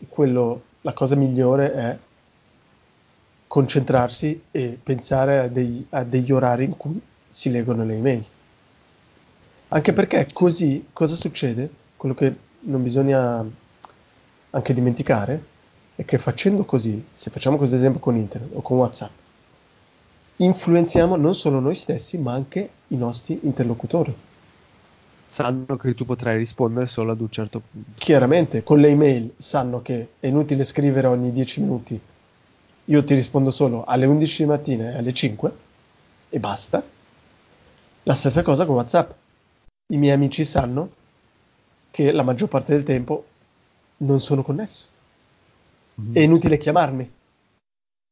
quello, 0.09 0.61
la 0.81 0.93
cosa 0.93 1.15
migliore 1.15 1.73
è 1.73 1.97
concentrarsi 3.55 4.41
e 4.51 4.77
pensare 4.83 5.39
a, 5.39 5.47
dei- 5.47 5.85
a 5.91 6.03
degli 6.03 6.33
orari 6.33 6.65
in 6.65 6.75
cui 6.75 6.99
si 7.29 7.49
leggono 7.49 7.85
le 7.85 7.95
email. 7.95 8.25
Anche 9.69 9.93
perché 9.93 10.27
così 10.33 10.87
cosa 10.91 11.15
succede? 11.15 11.69
Quello 11.95 12.13
che 12.15 12.35
non 12.63 12.83
bisogna 12.83 13.45
anche 14.49 14.73
dimenticare 14.73 15.41
è 15.95 16.03
che 16.03 16.17
facendo 16.17 16.65
così, 16.65 17.01
se 17.13 17.29
facciamo 17.29 17.55
questo 17.55 17.77
esempio 17.77 18.01
con 18.01 18.17
internet 18.17 18.49
o 18.55 18.61
con 18.61 18.77
WhatsApp, 18.77 19.11
influenziamo 20.35 21.15
non 21.15 21.33
solo 21.33 21.61
noi 21.61 21.75
stessi, 21.75 22.17
ma 22.17 22.33
anche 22.33 22.69
i 22.89 22.97
nostri 22.97 23.39
interlocutori. 23.43 24.13
Sanno 25.27 25.77
che 25.77 25.95
tu 25.95 26.03
potrai 26.03 26.37
rispondere 26.37 26.87
solo 26.87 27.13
ad 27.13 27.21
un 27.21 27.29
certo 27.29 27.61
punto. 27.71 27.91
Chiaramente 27.95 28.63
con 28.63 28.81
le 28.81 28.89
email 28.89 29.31
sanno 29.37 29.81
che 29.81 30.09
è 30.19 30.27
inutile 30.27 30.65
scrivere 30.65 31.07
ogni 31.07 31.31
10 31.31 31.61
minuti, 31.61 32.01
io 32.85 33.03
ti 33.03 33.13
rispondo 33.13 33.51
solo 33.51 33.83
alle 33.85 34.05
11 34.05 34.43
di 34.43 34.49
mattina 34.49 34.91
e 34.91 34.97
alle 34.97 35.13
5 35.13 35.51
e 36.29 36.39
basta. 36.39 36.83
La 38.03 38.13
stessa 38.13 38.41
cosa 38.43 38.65
con 38.65 38.75
WhatsApp. 38.75 39.11
I 39.87 39.97
miei 39.97 40.13
amici 40.13 40.45
sanno 40.45 40.89
che 41.91 42.11
la 42.11 42.23
maggior 42.23 42.49
parte 42.49 42.73
del 42.73 42.83
tempo 42.83 43.25
non 43.97 44.19
sono 44.21 44.43
connesso. 44.43 44.87
È 46.11 46.19
inutile 46.19 46.57
chiamarmi 46.57 47.11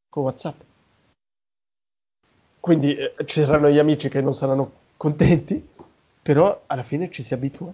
con 0.10 0.24
WhatsApp. 0.24 0.62
Quindi 2.60 2.96
eh, 2.96 3.14
ci 3.26 3.42
saranno 3.42 3.70
gli 3.70 3.78
amici 3.78 4.10
che 4.10 4.22
non 4.22 4.34
saranno 4.34 4.72
contenti, 4.98 5.68
però 6.22 6.64
alla 6.68 6.84
fine 6.84 7.12
ci 7.12 7.22
si 7.22 7.34
abitua 7.34 7.72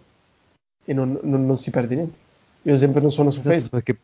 e 0.83 0.93
non, 0.93 1.19
non- 1.23 1.45
non 1.45 1.57
si 1.57 1.69
perde 1.69 1.95
niente. 1.95 2.17
Io 2.63 2.71
ad 2.71 2.77
esempio 2.77 3.01
non 3.01 3.11
sono 3.11 3.31
su 3.31 3.39
Esatto, 3.39 3.49
Facebook 3.59 3.83
perché 3.83 3.99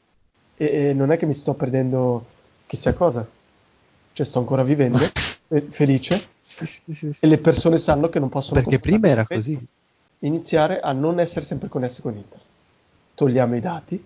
e, 0.57 0.89
e 0.89 0.93
non 0.93 1.11
è 1.11 1.17
che 1.17 1.25
mi 1.25 1.33
sto 1.33 1.53
perdendo 1.55 2.25
chissà 2.67 2.93
cosa, 2.93 3.27
cioè 4.13 4.25
sto 4.25 4.39
ancora 4.39 4.63
vivendo, 4.63 4.97
fe- 5.47 5.61
felice, 5.69 6.15
Sì, 6.41 6.65
sì, 6.65 6.93
sì, 6.93 7.11
e 7.19 7.27
le 7.27 7.37
persone 7.37 7.77
sanno 7.77 8.09
che 8.09 8.19
non 8.19 8.29
possono 8.29 8.61
Perché 8.61 8.79
prima 8.79 9.07
era 9.07 9.25
così. 9.25 9.59
Iniziare 10.19 10.79
a 10.79 10.91
non 10.91 11.19
essere 11.19 11.45
sempre 11.45 11.67
connessi 11.67 12.01
con 12.01 12.15
internet. 12.15 12.47
Togliamo 13.15 13.55
i 13.55 13.59
dati 13.59 14.03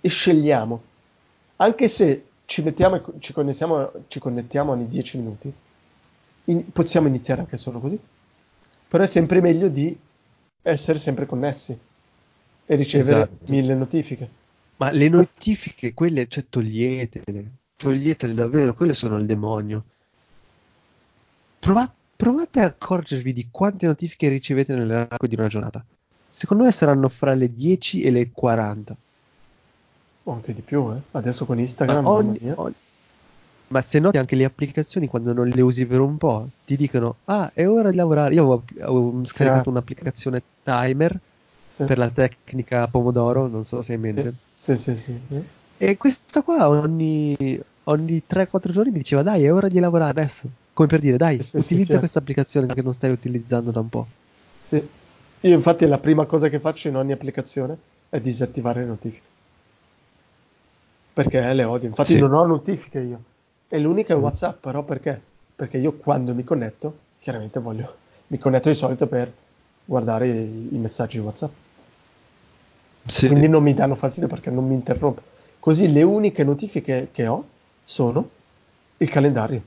e 0.00 0.08
scegliamo. 0.08 0.82
Anche 1.56 1.88
se 1.88 2.26
ci 2.44 2.62
mettiamo 2.62 2.96
e 2.96 3.02
ci 3.20 3.32
connettiamo, 3.32 3.90
ci 4.08 4.18
connettiamo 4.18 4.72
ogni 4.72 4.88
10 4.88 5.18
minuti, 5.18 5.52
in- 6.46 6.70
possiamo 6.72 7.08
iniziare 7.08 7.40
anche 7.40 7.56
solo 7.56 7.80
così. 7.80 7.98
Però 8.88 9.02
è 9.02 9.06
sempre 9.06 9.40
meglio 9.40 9.68
di 9.68 9.96
essere 10.62 10.98
sempre 10.98 11.26
connessi 11.26 11.76
e 12.66 12.74
ricevere 12.74 13.18
Esatto. 13.22 13.52
mille 13.52 13.74
notifiche. 13.74 14.28
Ma 14.78 14.90
le 14.90 15.08
notifiche, 15.08 15.94
quelle, 15.94 16.28
cioè 16.28 16.44
toglietele, 16.50 17.50
toglietele 17.76 18.34
davvero, 18.34 18.74
quelle 18.74 18.92
sono 18.94 19.16
il 19.16 19.24
demonio. 19.26 19.84
Prova- 21.58 21.92
provate 22.14 22.60
a 22.60 22.66
accorgervi 22.66 23.32
di 23.32 23.48
quante 23.50 23.86
notifiche 23.86 24.28
ricevete 24.28 24.74
nell'arco 24.74 25.26
di 25.26 25.34
una 25.34 25.48
giornata. 25.48 25.82
Secondo 26.28 26.64
me 26.64 26.70
saranno 26.72 27.08
fra 27.08 27.34
le 27.34 27.54
10 27.54 28.02
e 28.02 28.10
le 28.10 28.30
40. 28.30 28.96
O 30.24 30.32
anche 30.32 30.54
di 30.54 30.60
più, 30.60 30.92
eh. 30.92 31.00
Adesso 31.12 31.46
con 31.46 31.56
Ma, 31.56 31.62
Instagram, 31.62 31.96
mamma 32.04 32.10
ogni- 32.10 32.52
ogni- 32.54 32.74
ma 33.68 33.80
se 33.80 33.98
noti 33.98 34.18
anche 34.18 34.36
le 34.36 34.44
applicazioni 34.44 35.08
quando 35.08 35.32
non 35.32 35.48
le 35.48 35.60
usi 35.60 35.86
per 35.86 36.00
un 36.00 36.18
po', 36.18 36.48
ti 36.64 36.76
dicono, 36.76 37.16
ah, 37.24 37.50
è 37.52 37.66
ora 37.66 37.90
di 37.90 37.96
lavorare. 37.96 38.34
Io 38.34 38.42
avevo, 38.42 38.64
avevo 38.80 39.24
scaricato 39.24 39.62
Chiaro. 39.62 39.70
un'applicazione 39.70 40.42
timer 40.62 41.18
Sì. 41.76 41.84
per 41.84 41.98
la 41.98 42.08
tecnica 42.08 42.86
Pomodoro, 42.86 43.48
non 43.48 43.64
so 43.66 43.82
se 43.82 43.92
hai 43.92 43.98
in 43.98 44.02
mente. 44.04 44.32
Sì, 44.54 44.76
sì, 44.78 44.96
sì. 44.96 45.20
sì. 45.28 45.42
E 45.76 45.96
questa 45.98 46.40
qua 46.42 46.70
ogni, 46.70 47.60
ogni 47.84 48.22
3-4 48.26 48.72
giorni 48.72 48.90
mi 48.92 48.98
diceva 48.98 49.22
dai 49.22 49.44
è 49.44 49.52
ora 49.52 49.68
di 49.68 49.78
lavorare 49.78 50.10
adesso. 50.10 50.48
Come 50.72 50.88
per 50.88 51.00
dire 51.00 51.18
dai, 51.18 51.42
Sì, 51.42 51.58
utilizza 51.58 51.84
chiaro. 51.84 51.98
questa 52.00 52.18
applicazione 52.20 52.66
che 52.72 52.80
non 52.80 52.94
stai 52.94 53.10
utilizzando 53.10 53.70
da 53.70 53.80
un 53.80 53.88
po'. 53.90 54.06
Sì. 54.66 54.88
Io 55.40 55.54
infatti 55.54 55.86
la 55.86 55.98
prima 55.98 56.24
cosa 56.24 56.48
che 56.48 56.60
faccio 56.60 56.88
in 56.88 56.96
ogni 56.96 57.12
applicazione 57.12 57.76
è 58.08 58.20
disattivare 58.20 58.80
le 58.80 58.86
notifiche. 58.86 59.26
Perché 61.12 61.52
le 61.52 61.64
odio. 61.64 61.88
Infatti 61.88 62.18
non 62.18 62.32
ho 62.32 62.44
notifiche 62.46 63.00
io. 63.00 63.20
E 63.68 63.78
l'unica 63.78 64.14
è 64.14 64.16
Mm. 64.16 64.22
WhatsApp, 64.22 64.62
però 64.62 64.82
perché? 64.82 65.20
Perché 65.54 65.76
io 65.76 65.92
quando 65.92 66.34
mi 66.34 66.42
connetto, 66.44 66.98
chiaramente 67.20 67.60
voglio, 67.60 67.96
mi 68.28 68.38
connetto 68.38 68.68
di 68.70 68.74
solito 68.74 69.06
per 69.06 69.30
guardare 69.84 70.28
i, 70.28 70.68
i 70.74 70.78
messaggi 70.78 71.18
WhatsApp. 71.18 71.52
Sì. 73.06 73.26
Quindi 73.28 73.48
non 73.48 73.62
mi 73.62 73.74
danno 73.74 73.94
fastidio 73.94 74.28
perché 74.28 74.50
non 74.50 74.66
mi 74.66 74.74
interrompe. 74.74 75.22
Così 75.60 75.90
le 75.92 76.02
uniche 76.02 76.44
notifiche 76.44 77.08
che 77.12 77.26
ho 77.26 77.48
sono 77.84 78.30
il 78.98 79.08
calendario. 79.10 79.62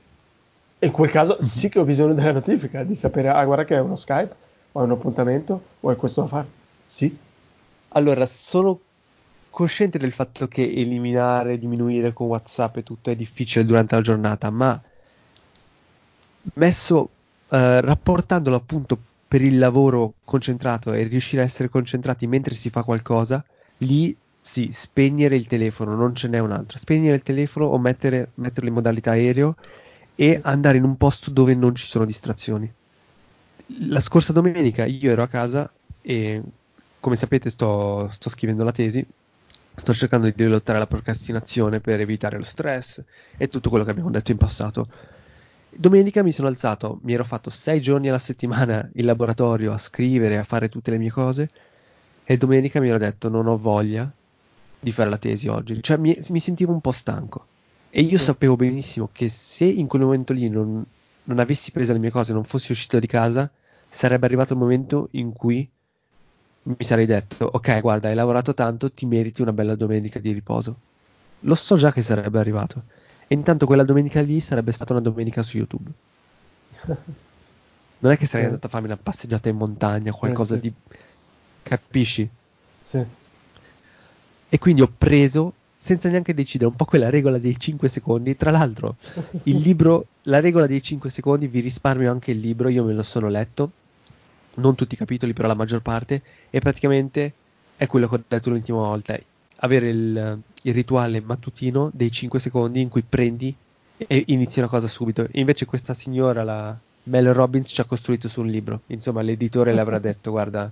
E 0.78 0.86
in 0.86 0.92
quel 0.92 1.10
caso 1.10 1.40
sì 1.42 1.68
che 1.68 1.78
ho 1.78 1.84
bisogno 1.84 2.14
della 2.14 2.32
notifica, 2.32 2.84
di 2.84 2.94
sapere, 2.94 3.28
ah 3.28 3.44
guarda 3.44 3.64
che 3.64 3.76
è 3.76 3.80
uno 3.80 3.96
Skype, 3.96 4.34
o 4.72 4.80
è 4.80 4.84
un 4.84 4.90
appuntamento, 4.92 5.62
o 5.80 5.90
è 5.90 5.96
questo 5.96 6.22
da 6.22 6.28
fare. 6.28 6.48
Sì, 6.84 7.16
Allora, 7.90 8.26
sono 8.26 8.80
cosciente 9.50 9.98
del 9.98 10.12
fatto 10.12 10.48
che 10.48 10.62
eliminare, 10.62 11.58
diminuire 11.58 12.12
con 12.12 12.28
WhatsApp 12.28 12.76
e 12.78 12.82
tutto 12.82 13.10
è 13.10 13.16
difficile 13.16 13.64
durante 13.64 13.94
la 13.96 14.00
giornata, 14.02 14.50
ma 14.50 14.80
messo, 16.54 17.10
eh, 17.50 17.80
rapportandolo 17.80 18.56
appunto 18.56 18.98
per 19.30 19.42
il 19.42 19.58
lavoro 19.58 20.14
concentrato 20.24 20.92
e 20.92 21.04
riuscire 21.04 21.42
a 21.42 21.44
essere 21.44 21.68
concentrati 21.68 22.26
mentre 22.26 22.52
si 22.52 22.68
fa 22.68 22.82
qualcosa, 22.82 23.44
lì 23.78 24.16
sì, 24.40 24.70
spegnere 24.72 25.36
il 25.36 25.46
telefono, 25.46 25.94
non 25.94 26.16
ce 26.16 26.26
n'è 26.26 26.40
un'altra. 26.40 26.78
Spegnere 26.78 27.14
il 27.14 27.22
telefono 27.22 27.66
o 27.66 27.78
mettere, 27.78 28.32
metterlo 28.34 28.68
in 28.68 28.74
modalità 28.74 29.12
aereo 29.12 29.54
e 30.16 30.40
andare 30.42 30.78
in 30.78 30.82
un 30.82 30.96
posto 30.96 31.30
dove 31.30 31.54
non 31.54 31.76
ci 31.76 31.86
sono 31.86 32.04
distrazioni. 32.06 32.68
La 33.86 34.00
scorsa 34.00 34.32
domenica 34.32 34.84
io 34.84 35.12
ero 35.12 35.22
a 35.22 35.28
casa 35.28 35.70
e 36.02 36.42
come 36.98 37.14
sapete 37.14 37.50
sto, 37.50 38.08
sto 38.10 38.30
scrivendo 38.30 38.64
la 38.64 38.72
tesi, 38.72 39.06
sto 39.76 39.94
cercando 39.94 40.28
di 40.28 40.44
lottare 40.44 40.80
la 40.80 40.88
procrastinazione 40.88 41.78
per 41.78 42.00
evitare 42.00 42.36
lo 42.36 42.42
stress 42.42 43.00
e 43.36 43.48
tutto 43.48 43.68
quello 43.70 43.84
che 43.84 43.92
abbiamo 43.92 44.10
detto 44.10 44.32
in 44.32 44.38
passato. 44.38 44.88
Domenica 45.72 46.22
mi 46.22 46.32
sono 46.32 46.48
alzato, 46.48 46.98
mi 47.02 47.12
ero 47.14 47.24
fatto 47.24 47.48
sei 47.50 47.80
giorni 47.80 48.08
alla 48.08 48.18
settimana 48.18 48.88
in 48.94 49.04
laboratorio 49.06 49.72
a 49.72 49.78
scrivere, 49.78 50.36
a 50.38 50.44
fare 50.44 50.68
tutte 50.68 50.90
le 50.90 50.98
mie 50.98 51.10
cose 51.10 51.50
e 52.24 52.36
domenica 52.36 52.80
mi 52.80 52.88
ero 52.88 52.98
detto 52.98 53.28
non 53.28 53.46
ho 53.46 53.56
voglia 53.56 54.10
di 54.78 54.92
fare 54.92 55.08
la 55.10 55.18
tesi 55.18 55.48
oggi, 55.48 55.82
cioè 55.82 55.96
mi, 55.96 56.16
mi 56.30 56.40
sentivo 56.40 56.72
un 56.72 56.80
po' 56.80 56.92
stanco 56.92 57.46
e 57.90 58.02
io 58.02 58.18
Sì. 58.18 58.24
sapevo 58.24 58.56
benissimo 58.56 59.08
che 59.12 59.28
se 59.28 59.64
in 59.64 59.86
quel 59.86 60.02
momento 60.02 60.32
lì 60.32 60.48
non, 60.48 60.84
non 61.24 61.38
avessi 61.38 61.70
preso 61.70 61.92
le 61.92 61.98
mie 61.98 62.10
cose, 62.10 62.32
non 62.32 62.44
fossi 62.44 62.72
uscito 62.72 62.98
di 62.98 63.06
casa, 63.06 63.50
sarebbe 63.88 64.26
arrivato 64.26 64.52
il 64.54 64.58
momento 64.58 65.08
in 65.12 65.32
cui 65.32 65.68
mi 66.62 66.84
sarei 66.84 67.06
detto, 67.06 67.48
ok, 67.52 67.80
guarda, 67.80 68.08
hai 68.08 68.14
lavorato 68.14 68.54
tanto, 68.54 68.92
ti 68.92 69.06
meriti 69.06 69.42
una 69.42 69.52
bella 69.52 69.74
domenica 69.76 70.18
di 70.18 70.32
riposo. 70.32 70.76
Lo 71.40 71.54
so 71.54 71.76
già 71.76 71.90
che 71.92 72.02
sarebbe 72.02 72.38
arrivato. 72.38 72.84
E 73.32 73.34
intanto 73.36 73.64
quella 73.64 73.84
domenica 73.84 74.20
lì 74.22 74.40
sarebbe 74.40 74.72
stata 74.72 74.92
una 74.92 75.00
domenica 75.02 75.42
su 75.44 75.56
YouTube. 75.56 75.90
Non 78.02 78.12
è 78.12 78.16
che 78.16 78.24
sarei 78.26 78.46
Sì. 78.46 78.50
andato 78.50 78.66
a 78.66 78.70
farmi 78.70 78.86
una 78.88 78.96
passeggiata 78.96 79.48
in 79.50 79.56
montagna, 79.56 80.10
qualcosa 80.10 80.54
sì. 80.54 80.60
di... 80.62 80.72
Capisci? 81.62 82.28
Sì. 82.82 83.04
E 84.48 84.58
quindi 84.58 84.80
ho 84.80 84.90
preso, 84.96 85.52
senza 85.76 86.08
neanche 86.08 86.34
decidere, 86.34 86.70
un 86.70 86.76
po' 86.76 86.86
quella 86.86 87.10
regola 87.10 87.38
dei 87.38 87.56
5 87.56 87.86
secondi. 87.88 88.36
Tra 88.36 88.50
l'altro, 88.50 88.96
il 89.44 89.58
libro, 89.60 90.06
la 90.22 90.40
regola 90.40 90.66
dei 90.66 90.82
5 90.82 91.08
secondi, 91.10 91.46
vi 91.46 91.60
risparmio 91.60 92.10
anche 92.10 92.30
il 92.32 92.40
libro, 92.40 92.68
io 92.68 92.82
me 92.84 92.94
lo 92.94 93.02
sono 93.02 93.28
letto, 93.28 93.70
non 94.54 94.74
tutti 94.74 94.94
i 94.94 94.98
capitoli, 94.98 95.32
però 95.34 95.46
la 95.46 95.54
maggior 95.54 95.82
parte, 95.82 96.22
e 96.50 96.58
praticamente 96.58 97.32
è 97.76 97.86
quello 97.86 98.08
che 98.08 98.14
ho 98.14 98.22
detto 98.26 98.50
l'ultima 98.50 98.78
volta, 98.78 99.16
avere 99.62 99.88
il, 99.88 100.38
il 100.62 100.74
rituale 100.74 101.20
mattutino 101.20 101.90
dei 101.92 102.10
5 102.10 102.38
secondi 102.38 102.80
in 102.80 102.88
cui 102.88 103.02
prendi 103.02 103.54
e 103.96 104.24
inizi 104.28 104.58
una 104.60 104.68
cosa 104.68 104.88
subito. 104.88 105.26
Invece 105.32 105.66
questa 105.66 105.94
signora, 105.94 106.42
la 106.44 106.76
Mel 107.04 107.32
Robbins, 107.32 107.68
ci 107.68 107.80
ha 107.80 107.84
costruito 107.84 108.28
su 108.28 108.40
un 108.40 108.46
libro. 108.48 108.82
Insomma, 108.86 109.22
l'editore 109.22 109.72
le 109.72 109.80
avrà 109.80 109.98
detto, 110.00 110.30
guarda, 110.30 110.70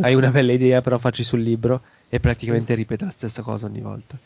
hai 0.00 0.14
una 0.14 0.30
bella 0.30 0.52
idea, 0.52 0.80
però 0.82 0.98
facci 0.98 1.24
sul 1.24 1.40
libro 1.42 1.82
e 2.08 2.20
praticamente 2.20 2.74
ripete 2.74 3.04
la 3.04 3.10
stessa 3.10 3.42
cosa 3.42 3.66
ogni 3.66 3.80
volta. 3.80 4.18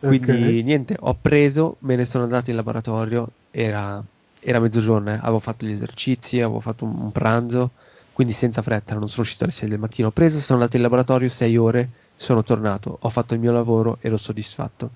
Quindi 0.00 0.58
Ok. 0.58 0.64
niente, 0.64 0.96
ho 0.98 1.14
preso, 1.20 1.76
me 1.80 1.96
ne 1.96 2.04
sono 2.04 2.24
andato 2.24 2.50
in 2.50 2.56
laboratorio, 2.56 3.28
era, 3.50 4.02
era 4.40 4.60
mezzogiorno, 4.60 5.10
eh, 5.10 5.14
avevo 5.14 5.38
fatto 5.40 5.66
gli 5.66 5.72
esercizi, 5.72 6.40
avevo 6.40 6.60
fatto 6.60 6.84
un, 6.84 6.94
un 7.00 7.10
pranzo, 7.12 7.72
quindi 8.18 8.34
senza 8.34 8.62
fretta, 8.62 8.96
non 8.96 9.08
sono 9.08 9.22
uscito 9.22 9.44
alle 9.44 9.52
6 9.52 9.68
del 9.68 9.78
mattino. 9.78 10.08
Ho 10.08 10.10
preso, 10.10 10.40
sono 10.40 10.58
andato 10.58 10.74
in 10.74 10.82
laboratorio 10.82 11.28
6 11.28 11.56
ore, 11.56 11.88
sono 12.16 12.42
tornato, 12.42 12.98
ho 13.00 13.08
fatto 13.10 13.34
il 13.34 13.38
mio 13.38 13.52
lavoro, 13.52 13.98
ero 14.00 14.16
soddisfatto. 14.16 14.90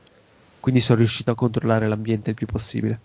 Quindi 0.58 0.80
sono 0.80 0.98
riuscito 0.98 1.30
a 1.30 1.36
controllare 1.36 1.86
l'ambiente 1.86 2.30
il 2.30 2.34
più 2.34 2.48
possibile. 2.48 2.98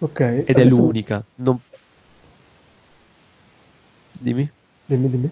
Ok. 0.00 0.20
Ed 0.20 0.48
è 0.48 0.50
adesso- 0.50 0.76
l'unica. 0.76 1.24
Non... 1.36 1.58
Dimmi. 4.12 4.50
Dimmi, 4.84 5.08
dimmi. 5.08 5.30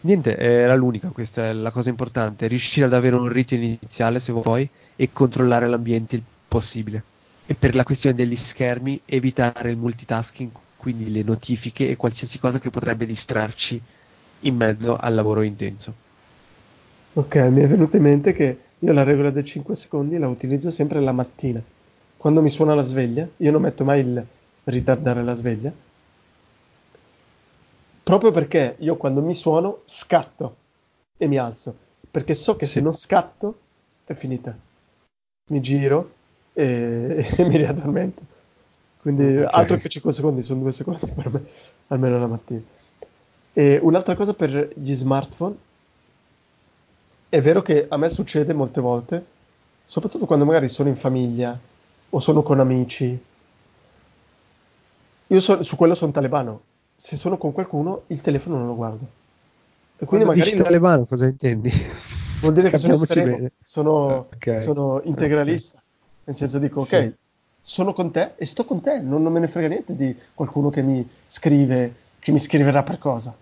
Niente, 0.00 0.34
era 0.34 0.76
l'unica, 0.76 1.08
questa 1.08 1.48
è 1.48 1.52
la 1.52 1.70
cosa 1.70 1.90
importante, 1.90 2.46
riuscire 2.46 2.86
ad 2.86 2.94
avere 2.94 3.16
un 3.16 3.28
rito 3.28 3.54
iniziale 3.54 4.18
se 4.18 4.32
vuoi 4.32 4.66
e 4.96 5.12
controllare 5.12 5.68
l'ambiente 5.68 6.16
il 6.16 6.22
possibile. 6.48 7.02
E 7.44 7.52
per 7.52 7.74
la 7.74 7.84
questione 7.84 8.16
degli 8.16 8.34
schermi, 8.34 9.02
evitare 9.04 9.70
il 9.70 9.76
multitasking, 9.76 10.50
quindi 10.78 11.10
le 11.10 11.22
notifiche 11.22 11.90
e 11.90 11.96
qualsiasi 11.96 12.38
cosa 12.38 12.58
che 12.58 12.70
potrebbe 12.70 13.04
distrarci 13.04 13.82
in 14.40 14.56
mezzo 14.56 14.96
al 14.96 15.12
lavoro 15.12 15.42
intenso. 15.42 16.06
Ok, 17.14 17.34
mi 17.34 17.62
è 17.62 17.66
venuto 17.66 17.96
in 17.96 18.02
mente 18.02 18.32
che 18.32 18.58
io 18.78 18.92
la 18.92 19.02
regola 19.02 19.30
dei 19.30 19.44
5 19.44 19.74
secondi 19.74 20.16
la 20.18 20.28
utilizzo 20.28 20.70
sempre 20.70 21.00
la 21.00 21.12
mattina. 21.12 21.60
Quando 22.16 22.40
mi 22.40 22.48
suona 22.48 22.74
la 22.74 22.82
sveglia, 22.82 23.28
io 23.38 23.50
non 23.50 23.60
metto 23.60 23.84
mai 23.84 24.00
il 24.00 24.24
ritardare 24.64 25.24
la 25.24 25.34
sveglia. 25.34 25.72
Proprio 28.04 28.30
perché 28.30 28.76
io 28.78 28.96
quando 28.96 29.20
mi 29.20 29.34
suono 29.34 29.80
scatto 29.84 30.56
e 31.16 31.26
mi 31.26 31.38
alzo. 31.38 31.76
Perché 32.08 32.34
so 32.34 32.54
che 32.54 32.66
se 32.66 32.80
non 32.80 32.94
scatto 32.94 33.58
è 34.04 34.14
finita. 34.14 34.56
Mi 35.50 35.60
giro 35.60 36.12
e, 36.52 37.34
e 37.36 37.44
mi 37.44 37.56
riaddormento. 37.56 38.36
Quindi 39.08 39.38
Ok. 39.38 39.48
altro 39.54 39.76
che 39.78 39.88
5 39.88 40.12
secondi, 40.12 40.42
sono 40.42 40.60
2 40.60 40.72
secondi 40.72 41.00
per 41.16 41.30
me, 41.32 41.40
almeno 41.86 42.18
la 42.18 42.26
mattina. 42.26 42.60
E 43.54 43.78
un'altra 43.82 44.14
cosa 44.14 44.34
per 44.34 44.70
gli 44.76 44.92
smartphone 44.94 45.56
è 47.30 47.40
vero 47.40 47.62
che 47.62 47.86
a 47.88 47.96
me 47.96 48.10
succede 48.10 48.52
molte 48.52 48.82
volte, 48.82 49.24
soprattutto 49.86 50.26
quando 50.26 50.44
magari 50.44 50.68
sono 50.68 50.90
in 50.90 50.96
famiglia 50.96 51.58
o 52.10 52.20
sono 52.20 52.42
con 52.42 52.60
amici. 52.60 53.18
Io 55.28 55.40
so- 55.40 55.62
su 55.62 55.76
quello 55.76 55.94
sono 55.94 56.12
talebano. 56.12 56.60
Se 56.94 57.16
sono 57.16 57.38
con 57.38 57.52
qualcuno, 57.52 58.02
il 58.08 58.20
telefono 58.20 58.58
non 58.58 58.66
lo 58.66 58.74
guardo. 58.74 59.06
E 59.96 60.04
quindi 60.04 60.26
Quando 60.26 60.26
magari 60.26 60.44
dici 60.50 60.56
lo- 60.58 60.64
talebano, 60.64 61.06
cosa 61.06 61.24
intendi? 61.26 61.70
vuol 62.42 62.52
dire 62.52 62.68
che 62.68 62.76
sono 62.76 62.92
estremo, 62.94 63.48
sono, 63.64 64.28
Ok. 64.34 64.58
sono 64.58 65.00
integralista. 65.04 65.82
Nel 66.24 66.36
senso 66.36 66.58
dico, 66.58 66.80
ok, 66.80 66.86
Sì. 66.88 67.14
Sono 67.68 67.92
con 67.92 68.10
te 68.10 68.32
e 68.36 68.46
sto 68.46 68.64
con 68.64 68.80
te, 68.80 68.98
non, 68.98 69.22
non 69.22 69.30
me 69.30 69.40
ne 69.40 69.46
frega 69.46 69.68
niente 69.68 69.94
di 69.94 70.16
qualcuno 70.32 70.70
che 70.70 70.80
mi 70.80 71.06
scrive, 71.26 71.94
che 72.18 72.32
mi 72.32 72.40
scriverà 72.40 72.82
per 72.82 72.96
cosa. 72.98 73.36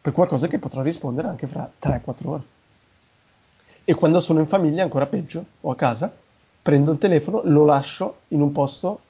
Per 0.00 0.12
qualcosa 0.12 0.46
che 0.46 0.60
potrò 0.60 0.82
rispondere 0.82 1.26
anche 1.26 1.48
fra 1.48 1.68
3-4 1.76 2.28
ore. 2.28 2.42
E 3.84 3.94
quando 3.94 4.20
sono 4.20 4.38
in 4.38 4.46
famiglia, 4.46 4.84
ancora 4.84 5.06
peggio, 5.06 5.44
o 5.62 5.72
a 5.72 5.74
casa, 5.74 6.14
prendo 6.62 6.92
il 6.92 6.98
telefono, 6.98 7.40
lo 7.42 7.64
lascio 7.64 8.18
in 8.28 8.40
un 8.40 8.52
posto 8.52 9.00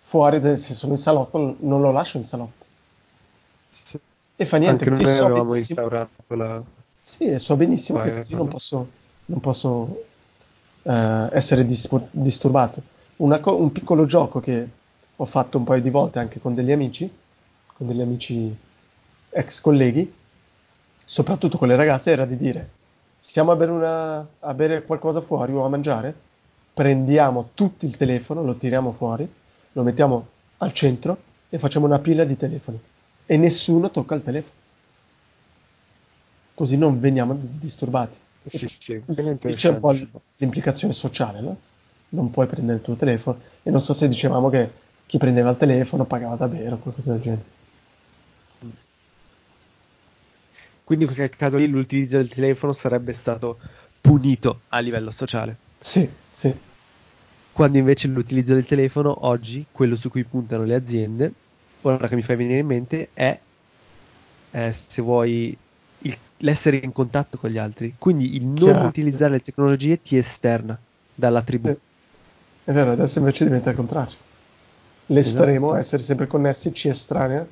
fuori, 0.00 0.38
de- 0.38 0.58
se 0.58 0.74
sono 0.74 0.92
in 0.92 0.98
salotto, 0.98 1.56
non 1.60 1.80
lo 1.80 1.90
lascio 1.90 2.18
in 2.18 2.26
salotto. 2.26 2.62
E 4.36 4.44
fa 4.44 4.58
niente, 4.58 4.84
Anche 4.84 5.02
noi 5.02 5.14
so 5.14 5.24
avevamo 5.24 5.54
instaurato 5.54 6.34
la... 6.34 6.62
sì, 7.02 7.24
e 7.24 7.38
so 7.38 7.56
benissimo 7.56 8.00
Vai, 8.00 8.10
che 8.10 8.16
così 8.18 8.34
non 8.34 8.48
posso, 8.48 8.86
non 9.26 9.40
posso 9.40 10.04
eh, 10.82 11.28
essere 11.32 11.64
dis- 11.64 11.88
disturbato. 12.10 12.92
Una 13.16 13.38
co- 13.40 13.56
un 13.56 13.70
piccolo 13.72 14.06
gioco 14.06 14.40
che 14.40 14.68
ho 15.16 15.24
fatto 15.24 15.58
un 15.58 15.64
paio 15.64 15.82
di 15.82 15.90
volte 15.90 16.18
anche 16.18 16.40
con 16.40 16.54
degli 16.54 16.72
amici, 16.72 17.08
con 17.76 17.86
degli 17.86 18.00
amici 18.00 18.54
ex 19.30 19.60
colleghi, 19.60 20.12
soprattutto 21.04 21.58
con 21.58 21.68
le 21.68 21.76
ragazze, 21.76 22.10
era 22.10 22.24
di 22.24 22.36
dire: 22.36 22.70
stiamo 23.20 23.52
a 23.52 23.56
bere, 23.56 23.70
una- 23.70 24.26
a 24.40 24.54
bere 24.54 24.82
qualcosa 24.84 25.20
fuori 25.20 25.52
o 25.52 25.64
a 25.64 25.68
mangiare, 25.68 26.14
prendiamo 26.72 27.50
tutto 27.54 27.86
il 27.86 27.96
telefono, 27.96 28.42
lo 28.42 28.56
tiriamo 28.56 28.90
fuori, 28.92 29.28
lo 29.72 29.82
mettiamo 29.82 30.28
al 30.58 30.72
centro 30.72 31.16
e 31.48 31.58
facciamo 31.58 31.86
una 31.86 31.98
pila 32.00 32.24
di 32.24 32.36
telefoni 32.36 32.80
e 33.26 33.36
nessuno 33.36 33.90
tocca 33.90 34.14
il 34.14 34.22
telefono. 34.22 34.52
Così 36.54 36.76
non 36.76 37.00
veniamo 37.00 37.36
disturbati. 37.38 38.16
Sì, 38.46 38.66
sì, 39.38 39.52
c'è 39.54 39.68
un 39.68 39.78
po' 39.78 39.90
l'implicazione 40.36 40.92
sociale, 40.92 41.40
no? 41.40 41.58
Non 42.14 42.30
puoi 42.30 42.46
prendere 42.46 42.78
il 42.78 42.84
tuo 42.84 42.94
telefono. 42.94 43.40
E 43.62 43.70
non 43.70 43.80
so 43.80 43.92
se 43.92 44.06
dicevamo 44.08 44.48
che 44.48 44.70
chi 45.06 45.18
prendeva 45.18 45.50
il 45.50 45.56
telefono 45.56 46.04
pagava 46.04 46.36
da 46.36 46.46
bere 46.46 46.70
o 46.72 46.78
qualcosa 46.78 47.12
del 47.12 47.20
genere. 47.20 47.52
Quindi 50.84 51.04
in 51.06 51.14
quel 51.14 51.30
caso 51.30 51.56
lì 51.56 51.66
l'utilizzo 51.66 52.16
del 52.18 52.28
telefono 52.28 52.72
sarebbe 52.72 53.14
stato 53.14 53.58
punito 54.00 54.60
a 54.68 54.78
livello 54.80 55.10
sociale. 55.10 55.56
Sì, 55.80 56.08
sì. 56.30 56.54
Quando 57.52 57.78
invece 57.78 58.08
l'utilizzo 58.08 58.54
del 58.54 58.66
telefono 58.66 59.26
oggi, 59.26 59.64
quello 59.72 59.96
su 59.96 60.10
cui 60.10 60.24
puntano 60.24 60.64
le 60.64 60.74
aziende, 60.74 61.32
ora 61.82 62.06
che 62.06 62.14
mi 62.16 62.22
fai 62.22 62.36
venire 62.36 62.58
in 62.58 62.66
mente, 62.66 63.08
è 63.14 63.38
eh, 64.50 64.72
se 64.72 65.02
vuoi 65.02 65.56
il- 66.00 66.18
l'essere 66.38 66.76
in 66.82 66.92
contatto 66.92 67.38
con 67.38 67.50
gli 67.50 67.58
altri. 67.58 67.94
Quindi 67.98 68.36
il 68.36 68.46
non 68.46 68.56
Chiaro. 68.56 68.86
utilizzare 68.86 69.32
le 69.32 69.40
tecnologie 69.40 70.00
ti 70.00 70.16
esterna 70.16 70.78
dalla 71.14 71.42
tribù. 71.42 71.68
Sì. 71.68 71.78
È 72.64 72.72
vero, 72.72 72.92
adesso 72.92 73.18
invece 73.18 73.44
diventa 73.44 73.70
il 73.70 73.76
contrario. 73.76 74.16
L'estremo, 75.06 75.66
Esatto. 75.66 75.80
essere 75.80 76.02
sempre 76.02 76.26
connessi, 76.26 76.72
ci 76.72 76.88
estranea 76.88 77.46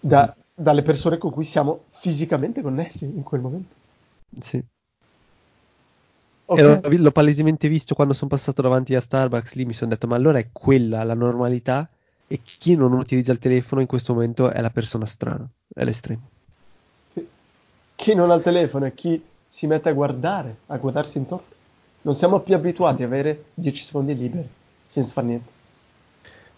da- 0.00 0.34
dalle 0.54 0.82
persone 0.82 1.18
con 1.18 1.30
cui 1.30 1.44
siamo 1.44 1.84
fisicamente 1.90 2.62
connessi 2.62 3.04
in 3.04 3.22
quel 3.22 3.40
momento. 3.42 3.74
Sì. 4.38 4.62
Ok. 6.46 6.58
E 6.58 6.96
l'ho, 6.98 7.10
palesemente 7.10 7.68
visto 7.68 7.94
quando 7.94 8.12
sono 8.14 8.30
passato 8.30 8.62
davanti 8.62 8.94
a 8.94 9.00
Starbucks, 9.00 9.54
lì 9.54 9.64
mi 9.64 9.72
sono 9.72 9.90
detto, 9.90 10.06
ma 10.06 10.16
allora 10.16 10.38
è 10.38 10.48
quella 10.52 11.02
la 11.02 11.14
normalità 11.14 11.88
e 12.26 12.40
chi 12.42 12.76
non 12.76 12.92
utilizza 12.92 13.32
il 13.32 13.38
telefono 13.38 13.80
in 13.82 13.86
questo 13.86 14.14
momento 14.14 14.50
è 14.50 14.60
la 14.60 14.70
persona 14.70 15.06
strana, 15.06 15.46
è 15.72 15.84
l'estremo. 15.84 16.28
Sì. 17.06 17.26
Chi 17.94 18.14
non 18.14 18.30
ha 18.30 18.34
il 18.34 18.42
telefono 18.42 18.86
e 18.86 18.94
chi 18.94 19.22
si 19.48 19.66
mette 19.66 19.90
a 19.90 19.92
guardare, 19.92 20.56
a 20.66 20.76
guardarsi 20.78 21.18
intorno. 21.18 21.52
Non 22.04 22.14
siamo 22.14 22.40
più 22.40 22.54
abituati 22.54 23.02
a 23.02 23.06
avere 23.06 23.46
10 23.54 23.84
secondi 23.84 24.14
liberi, 24.16 24.48
senza 24.86 25.12
fare 25.12 25.26
niente. 25.26 25.50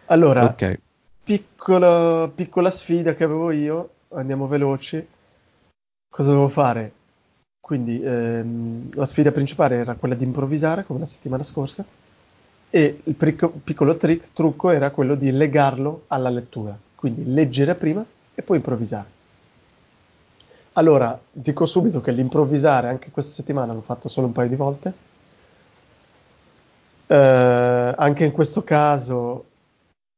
Allora, 0.07 0.45
Ok, 0.45 0.81
piccola, 1.23 2.29
piccola 2.35 2.71
sfida 2.71 3.15
che 3.15 3.25
avevo 3.25 3.51
io, 3.53 3.91
andiamo 4.11 4.47
veloci. 4.49 5.05
Cosa 6.09 6.31
dovevo 6.31 6.49
fare? 6.49 6.93
Quindi 7.61 8.01
ehm, 8.03 8.91
la 8.95 9.07
sfida 9.07 9.33
principale 9.33 9.77
era 9.77 9.95
quella 9.95 10.15
di 10.15 10.25
improvvisare, 10.25 10.85
come 10.85 11.01
la 11.01 11.07
settimana 11.07 11.43
scorsa, 11.43 11.85
e 12.71 13.01
il 13.05 13.15
prico- 13.15 13.51
piccolo 13.63 13.97
trick, 13.97 14.33
trucco 14.33 14.71
era 14.71 14.91
quello 14.91 15.15
di 15.15 15.31
legarlo 15.31 16.05
alla 16.09 16.29
lettura, 16.31 16.77
quindi 16.95 17.33
leggere 17.33 17.75
prima 17.77 18.05
e 18.35 18.43
poi 18.43 18.57
improvvisare. 18.57 19.15
Allora, 20.75 21.19
dico 21.31 21.65
subito 21.67 22.01
che 22.01 22.11
l'improvvisare 22.13 22.89
anche 22.89 23.11
questa 23.11 23.33
settimana 23.33 23.73
l'ho 23.73 23.81
fatto 23.81 24.09
solo 24.09 24.27
un 24.27 24.33
paio 24.33 24.49
di 24.49 24.57
volte. 24.57 24.93
Eh, 27.09 27.15
anche 27.15 28.25
in 28.25 28.33
questo 28.33 28.65
caso, 28.65 29.45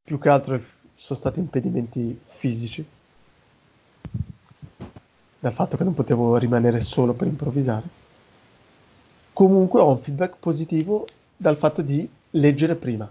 più 0.03 0.17
che 0.17 0.29
altro 0.29 0.59
sono 0.95 1.19
stati 1.19 1.39
impedimenti 1.39 2.19
fisici, 2.25 2.85
dal 5.39 5.53
fatto 5.53 5.77
che 5.77 5.83
non 5.83 5.93
potevo 5.93 6.35
rimanere 6.37 6.79
solo 6.79 7.13
per 7.13 7.27
improvvisare. 7.27 7.97
Comunque 9.33 9.79
ho 9.79 9.89
un 9.89 10.01
feedback 10.01 10.35
positivo 10.39 11.07
dal 11.37 11.57
fatto 11.57 11.81
di 11.81 12.09
leggere 12.31 12.75
prima, 12.75 13.09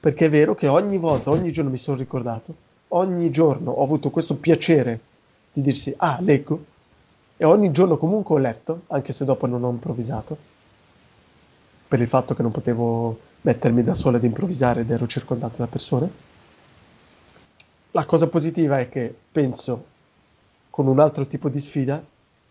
perché 0.00 0.26
è 0.26 0.30
vero 0.30 0.54
che 0.54 0.66
ogni 0.66 0.98
volta, 0.98 1.30
ogni 1.30 1.52
giorno 1.52 1.70
mi 1.70 1.78
sono 1.78 1.96
ricordato, 1.96 2.54
ogni 2.88 3.30
giorno 3.30 3.70
ho 3.70 3.84
avuto 3.84 4.10
questo 4.10 4.34
piacere 4.34 5.00
di 5.52 5.62
dirsi, 5.62 5.94
ah, 5.96 6.18
leggo, 6.20 6.64
e 7.36 7.44
ogni 7.44 7.70
giorno 7.70 7.96
comunque 7.96 8.34
ho 8.34 8.38
letto, 8.38 8.82
anche 8.88 9.12
se 9.12 9.24
dopo 9.24 9.46
non 9.46 9.64
ho 9.64 9.70
improvvisato, 9.70 10.36
per 11.90 12.00
il 12.00 12.06
fatto 12.06 12.36
che 12.36 12.42
non 12.42 12.52
potevo 12.52 13.18
mettermi 13.40 13.82
da 13.82 13.94
solo 13.94 14.16
ad 14.16 14.22
improvvisare 14.22 14.82
ed 14.82 14.90
ero 14.92 15.08
circondato 15.08 15.56
da 15.56 15.66
persone. 15.66 16.08
La 17.90 18.04
cosa 18.04 18.28
positiva 18.28 18.78
è 18.78 18.88
che 18.88 19.12
penso 19.32 19.86
con 20.70 20.86
un 20.86 21.00
altro 21.00 21.26
tipo 21.26 21.48
di 21.48 21.58
sfida 21.58 22.00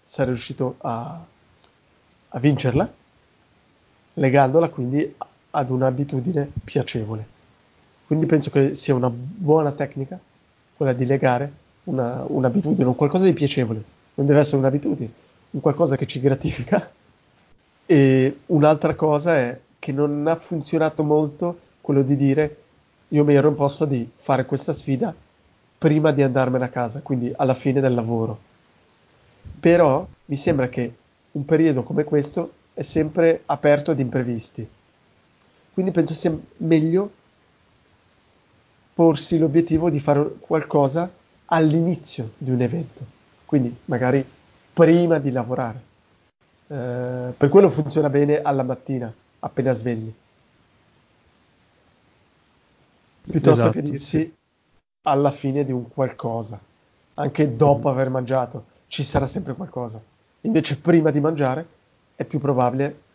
sarei 0.04 0.34
riuscito 0.34 0.76
a, 0.80 1.24
a 2.28 2.40
vincerla, 2.40 2.92
legandola 4.16 4.68
quindi 4.68 5.16
ad 5.52 5.70
un'abitudine 5.70 6.52
piacevole. 6.66 7.26
Quindi 8.08 8.26
penso 8.26 8.50
che 8.50 8.76
sia 8.76 8.94
una 8.94 9.10
buona 9.10 9.72
tecnica 9.72 10.20
quella 10.76 10.92
di 10.92 11.06
legare 11.06 11.50
una, 11.86 12.26
un'abitudine, 12.28 12.90
un 12.90 12.96
qualcosa 12.98 13.24
di 13.24 13.32
piacevole. 13.32 13.82
Non 14.16 14.26
deve 14.26 14.40
essere 14.40 14.58
un'abitudine, 14.58 15.12
un 15.52 15.62
qualcosa 15.62 15.96
che 15.96 16.08
ci 16.08 16.20
gratifica. 16.20 16.92
E 17.92 18.42
un'altra 18.46 18.94
cosa 18.94 19.36
è 19.36 19.60
che 19.80 19.92
non 19.92 20.28
ha 20.28 20.36
funzionato 20.36 21.02
molto 21.02 21.60
quello 21.82 22.04
di 22.04 22.16
dire 22.16 22.58
io 23.08 23.24
mi 23.24 23.34
ero 23.34 23.50
imposto 23.50 23.86
di 23.86 24.08
fare 24.16 24.46
questa 24.46 24.74
sfida 24.74 25.12
prima 25.76 26.12
di 26.12 26.22
andarmene 26.22 26.66
a 26.66 26.70
casa, 26.70 27.00
quindi 27.00 27.34
alla 27.36 27.56
fine 27.56 27.82
del 27.82 27.96
lavoro. 27.96 28.40
Però 29.60 30.08
mi 30.26 30.36
sembra 30.36 30.70
che 30.70 30.94
un 31.32 31.46
periodo 31.46 31.82
come 31.82 32.04
questo 32.04 32.52
è 32.76 32.84
sempre 32.84 33.42
aperto 33.48 33.90
ad 33.90 34.00
imprevisti. 34.00 34.70
Quindi 35.74 35.92
penso 35.92 36.14
sia 36.14 36.38
meglio 36.58 37.12
porsi 38.94 39.40
l'obiettivo 39.40 39.90
di 39.90 40.00
fare 40.00 40.36
qualcosa 40.40 41.12
all'inizio 41.46 42.34
di 42.38 42.52
un 42.52 42.62
evento, 42.62 43.04
quindi 43.48 43.76
magari 43.86 44.24
prima 44.74 45.18
di 45.18 45.32
lavorare. 45.32 45.89
Eh, 46.72 47.34
per 47.36 47.50
quello 47.50 47.70
funziona 47.70 48.10
bene 48.10 48.42
alla 48.42 48.64
mattina, 48.64 49.12
appena 49.40 49.74
svegli. 49.74 50.14
Piuttosto 53.24 53.62
esatto, 53.62 53.72
che 53.72 53.82
dirsi 53.82 54.06
sì 54.06 54.38
alla 55.04 55.32
fine 55.32 55.66
di 55.66 55.72
un 55.72 55.88
qualcosa, 55.90 56.60
anche 57.16 57.56
dopo 57.56 57.90
mm. 57.90 57.92
aver 57.92 58.10
mangiato, 58.10 58.66
ci 58.88 59.04
sarà 59.04 59.28
sempre 59.28 59.54
qualcosa. 59.54 60.00
Invece 60.42 60.78
prima 60.78 61.10
di 61.12 61.20
mangiare 61.20 61.68
è 62.16 62.24
più 62.24 62.40
probabile 62.40 63.08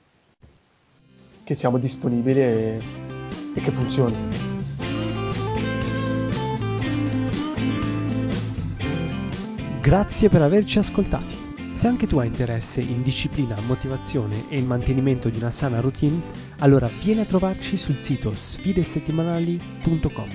che 1.44 1.54
siamo 1.54 1.78
disponibili 1.78 2.40
e, 2.40 2.80
e 3.54 3.60
che 3.60 3.70
funzioni. 3.70 4.14
Grazie 9.80 10.28
per 10.30 10.40
averci 10.42 10.78
ascoltati. 10.78 11.43
Se 11.74 11.88
anche 11.88 12.06
tu 12.06 12.18
hai 12.18 12.28
interesse 12.28 12.80
in 12.80 13.02
disciplina, 13.02 13.60
motivazione 13.60 14.44
e 14.48 14.56
il 14.56 14.64
mantenimento 14.64 15.28
di 15.28 15.38
una 15.38 15.50
sana 15.50 15.80
routine, 15.80 16.22
allora 16.60 16.88
vieni 17.02 17.20
a 17.20 17.24
trovarci 17.24 17.76
sul 17.76 17.98
sito 17.98 18.32
sfidesettimanali.com 18.32 20.30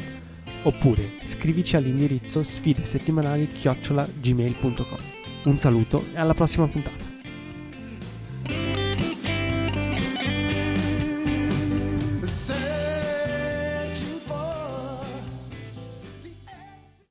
oppure 0.63 1.19
scrivici 1.23 1.77
all'indirizzo 1.77 2.43
sfidesettimanali-gmail.com. 2.43 4.99
Un 5.45 5.57
saluto 5.57 6.03
e 6.13 6.19
alla 6.19 6.33
prossima 6.33 6.67
puntata. 6.67 7.08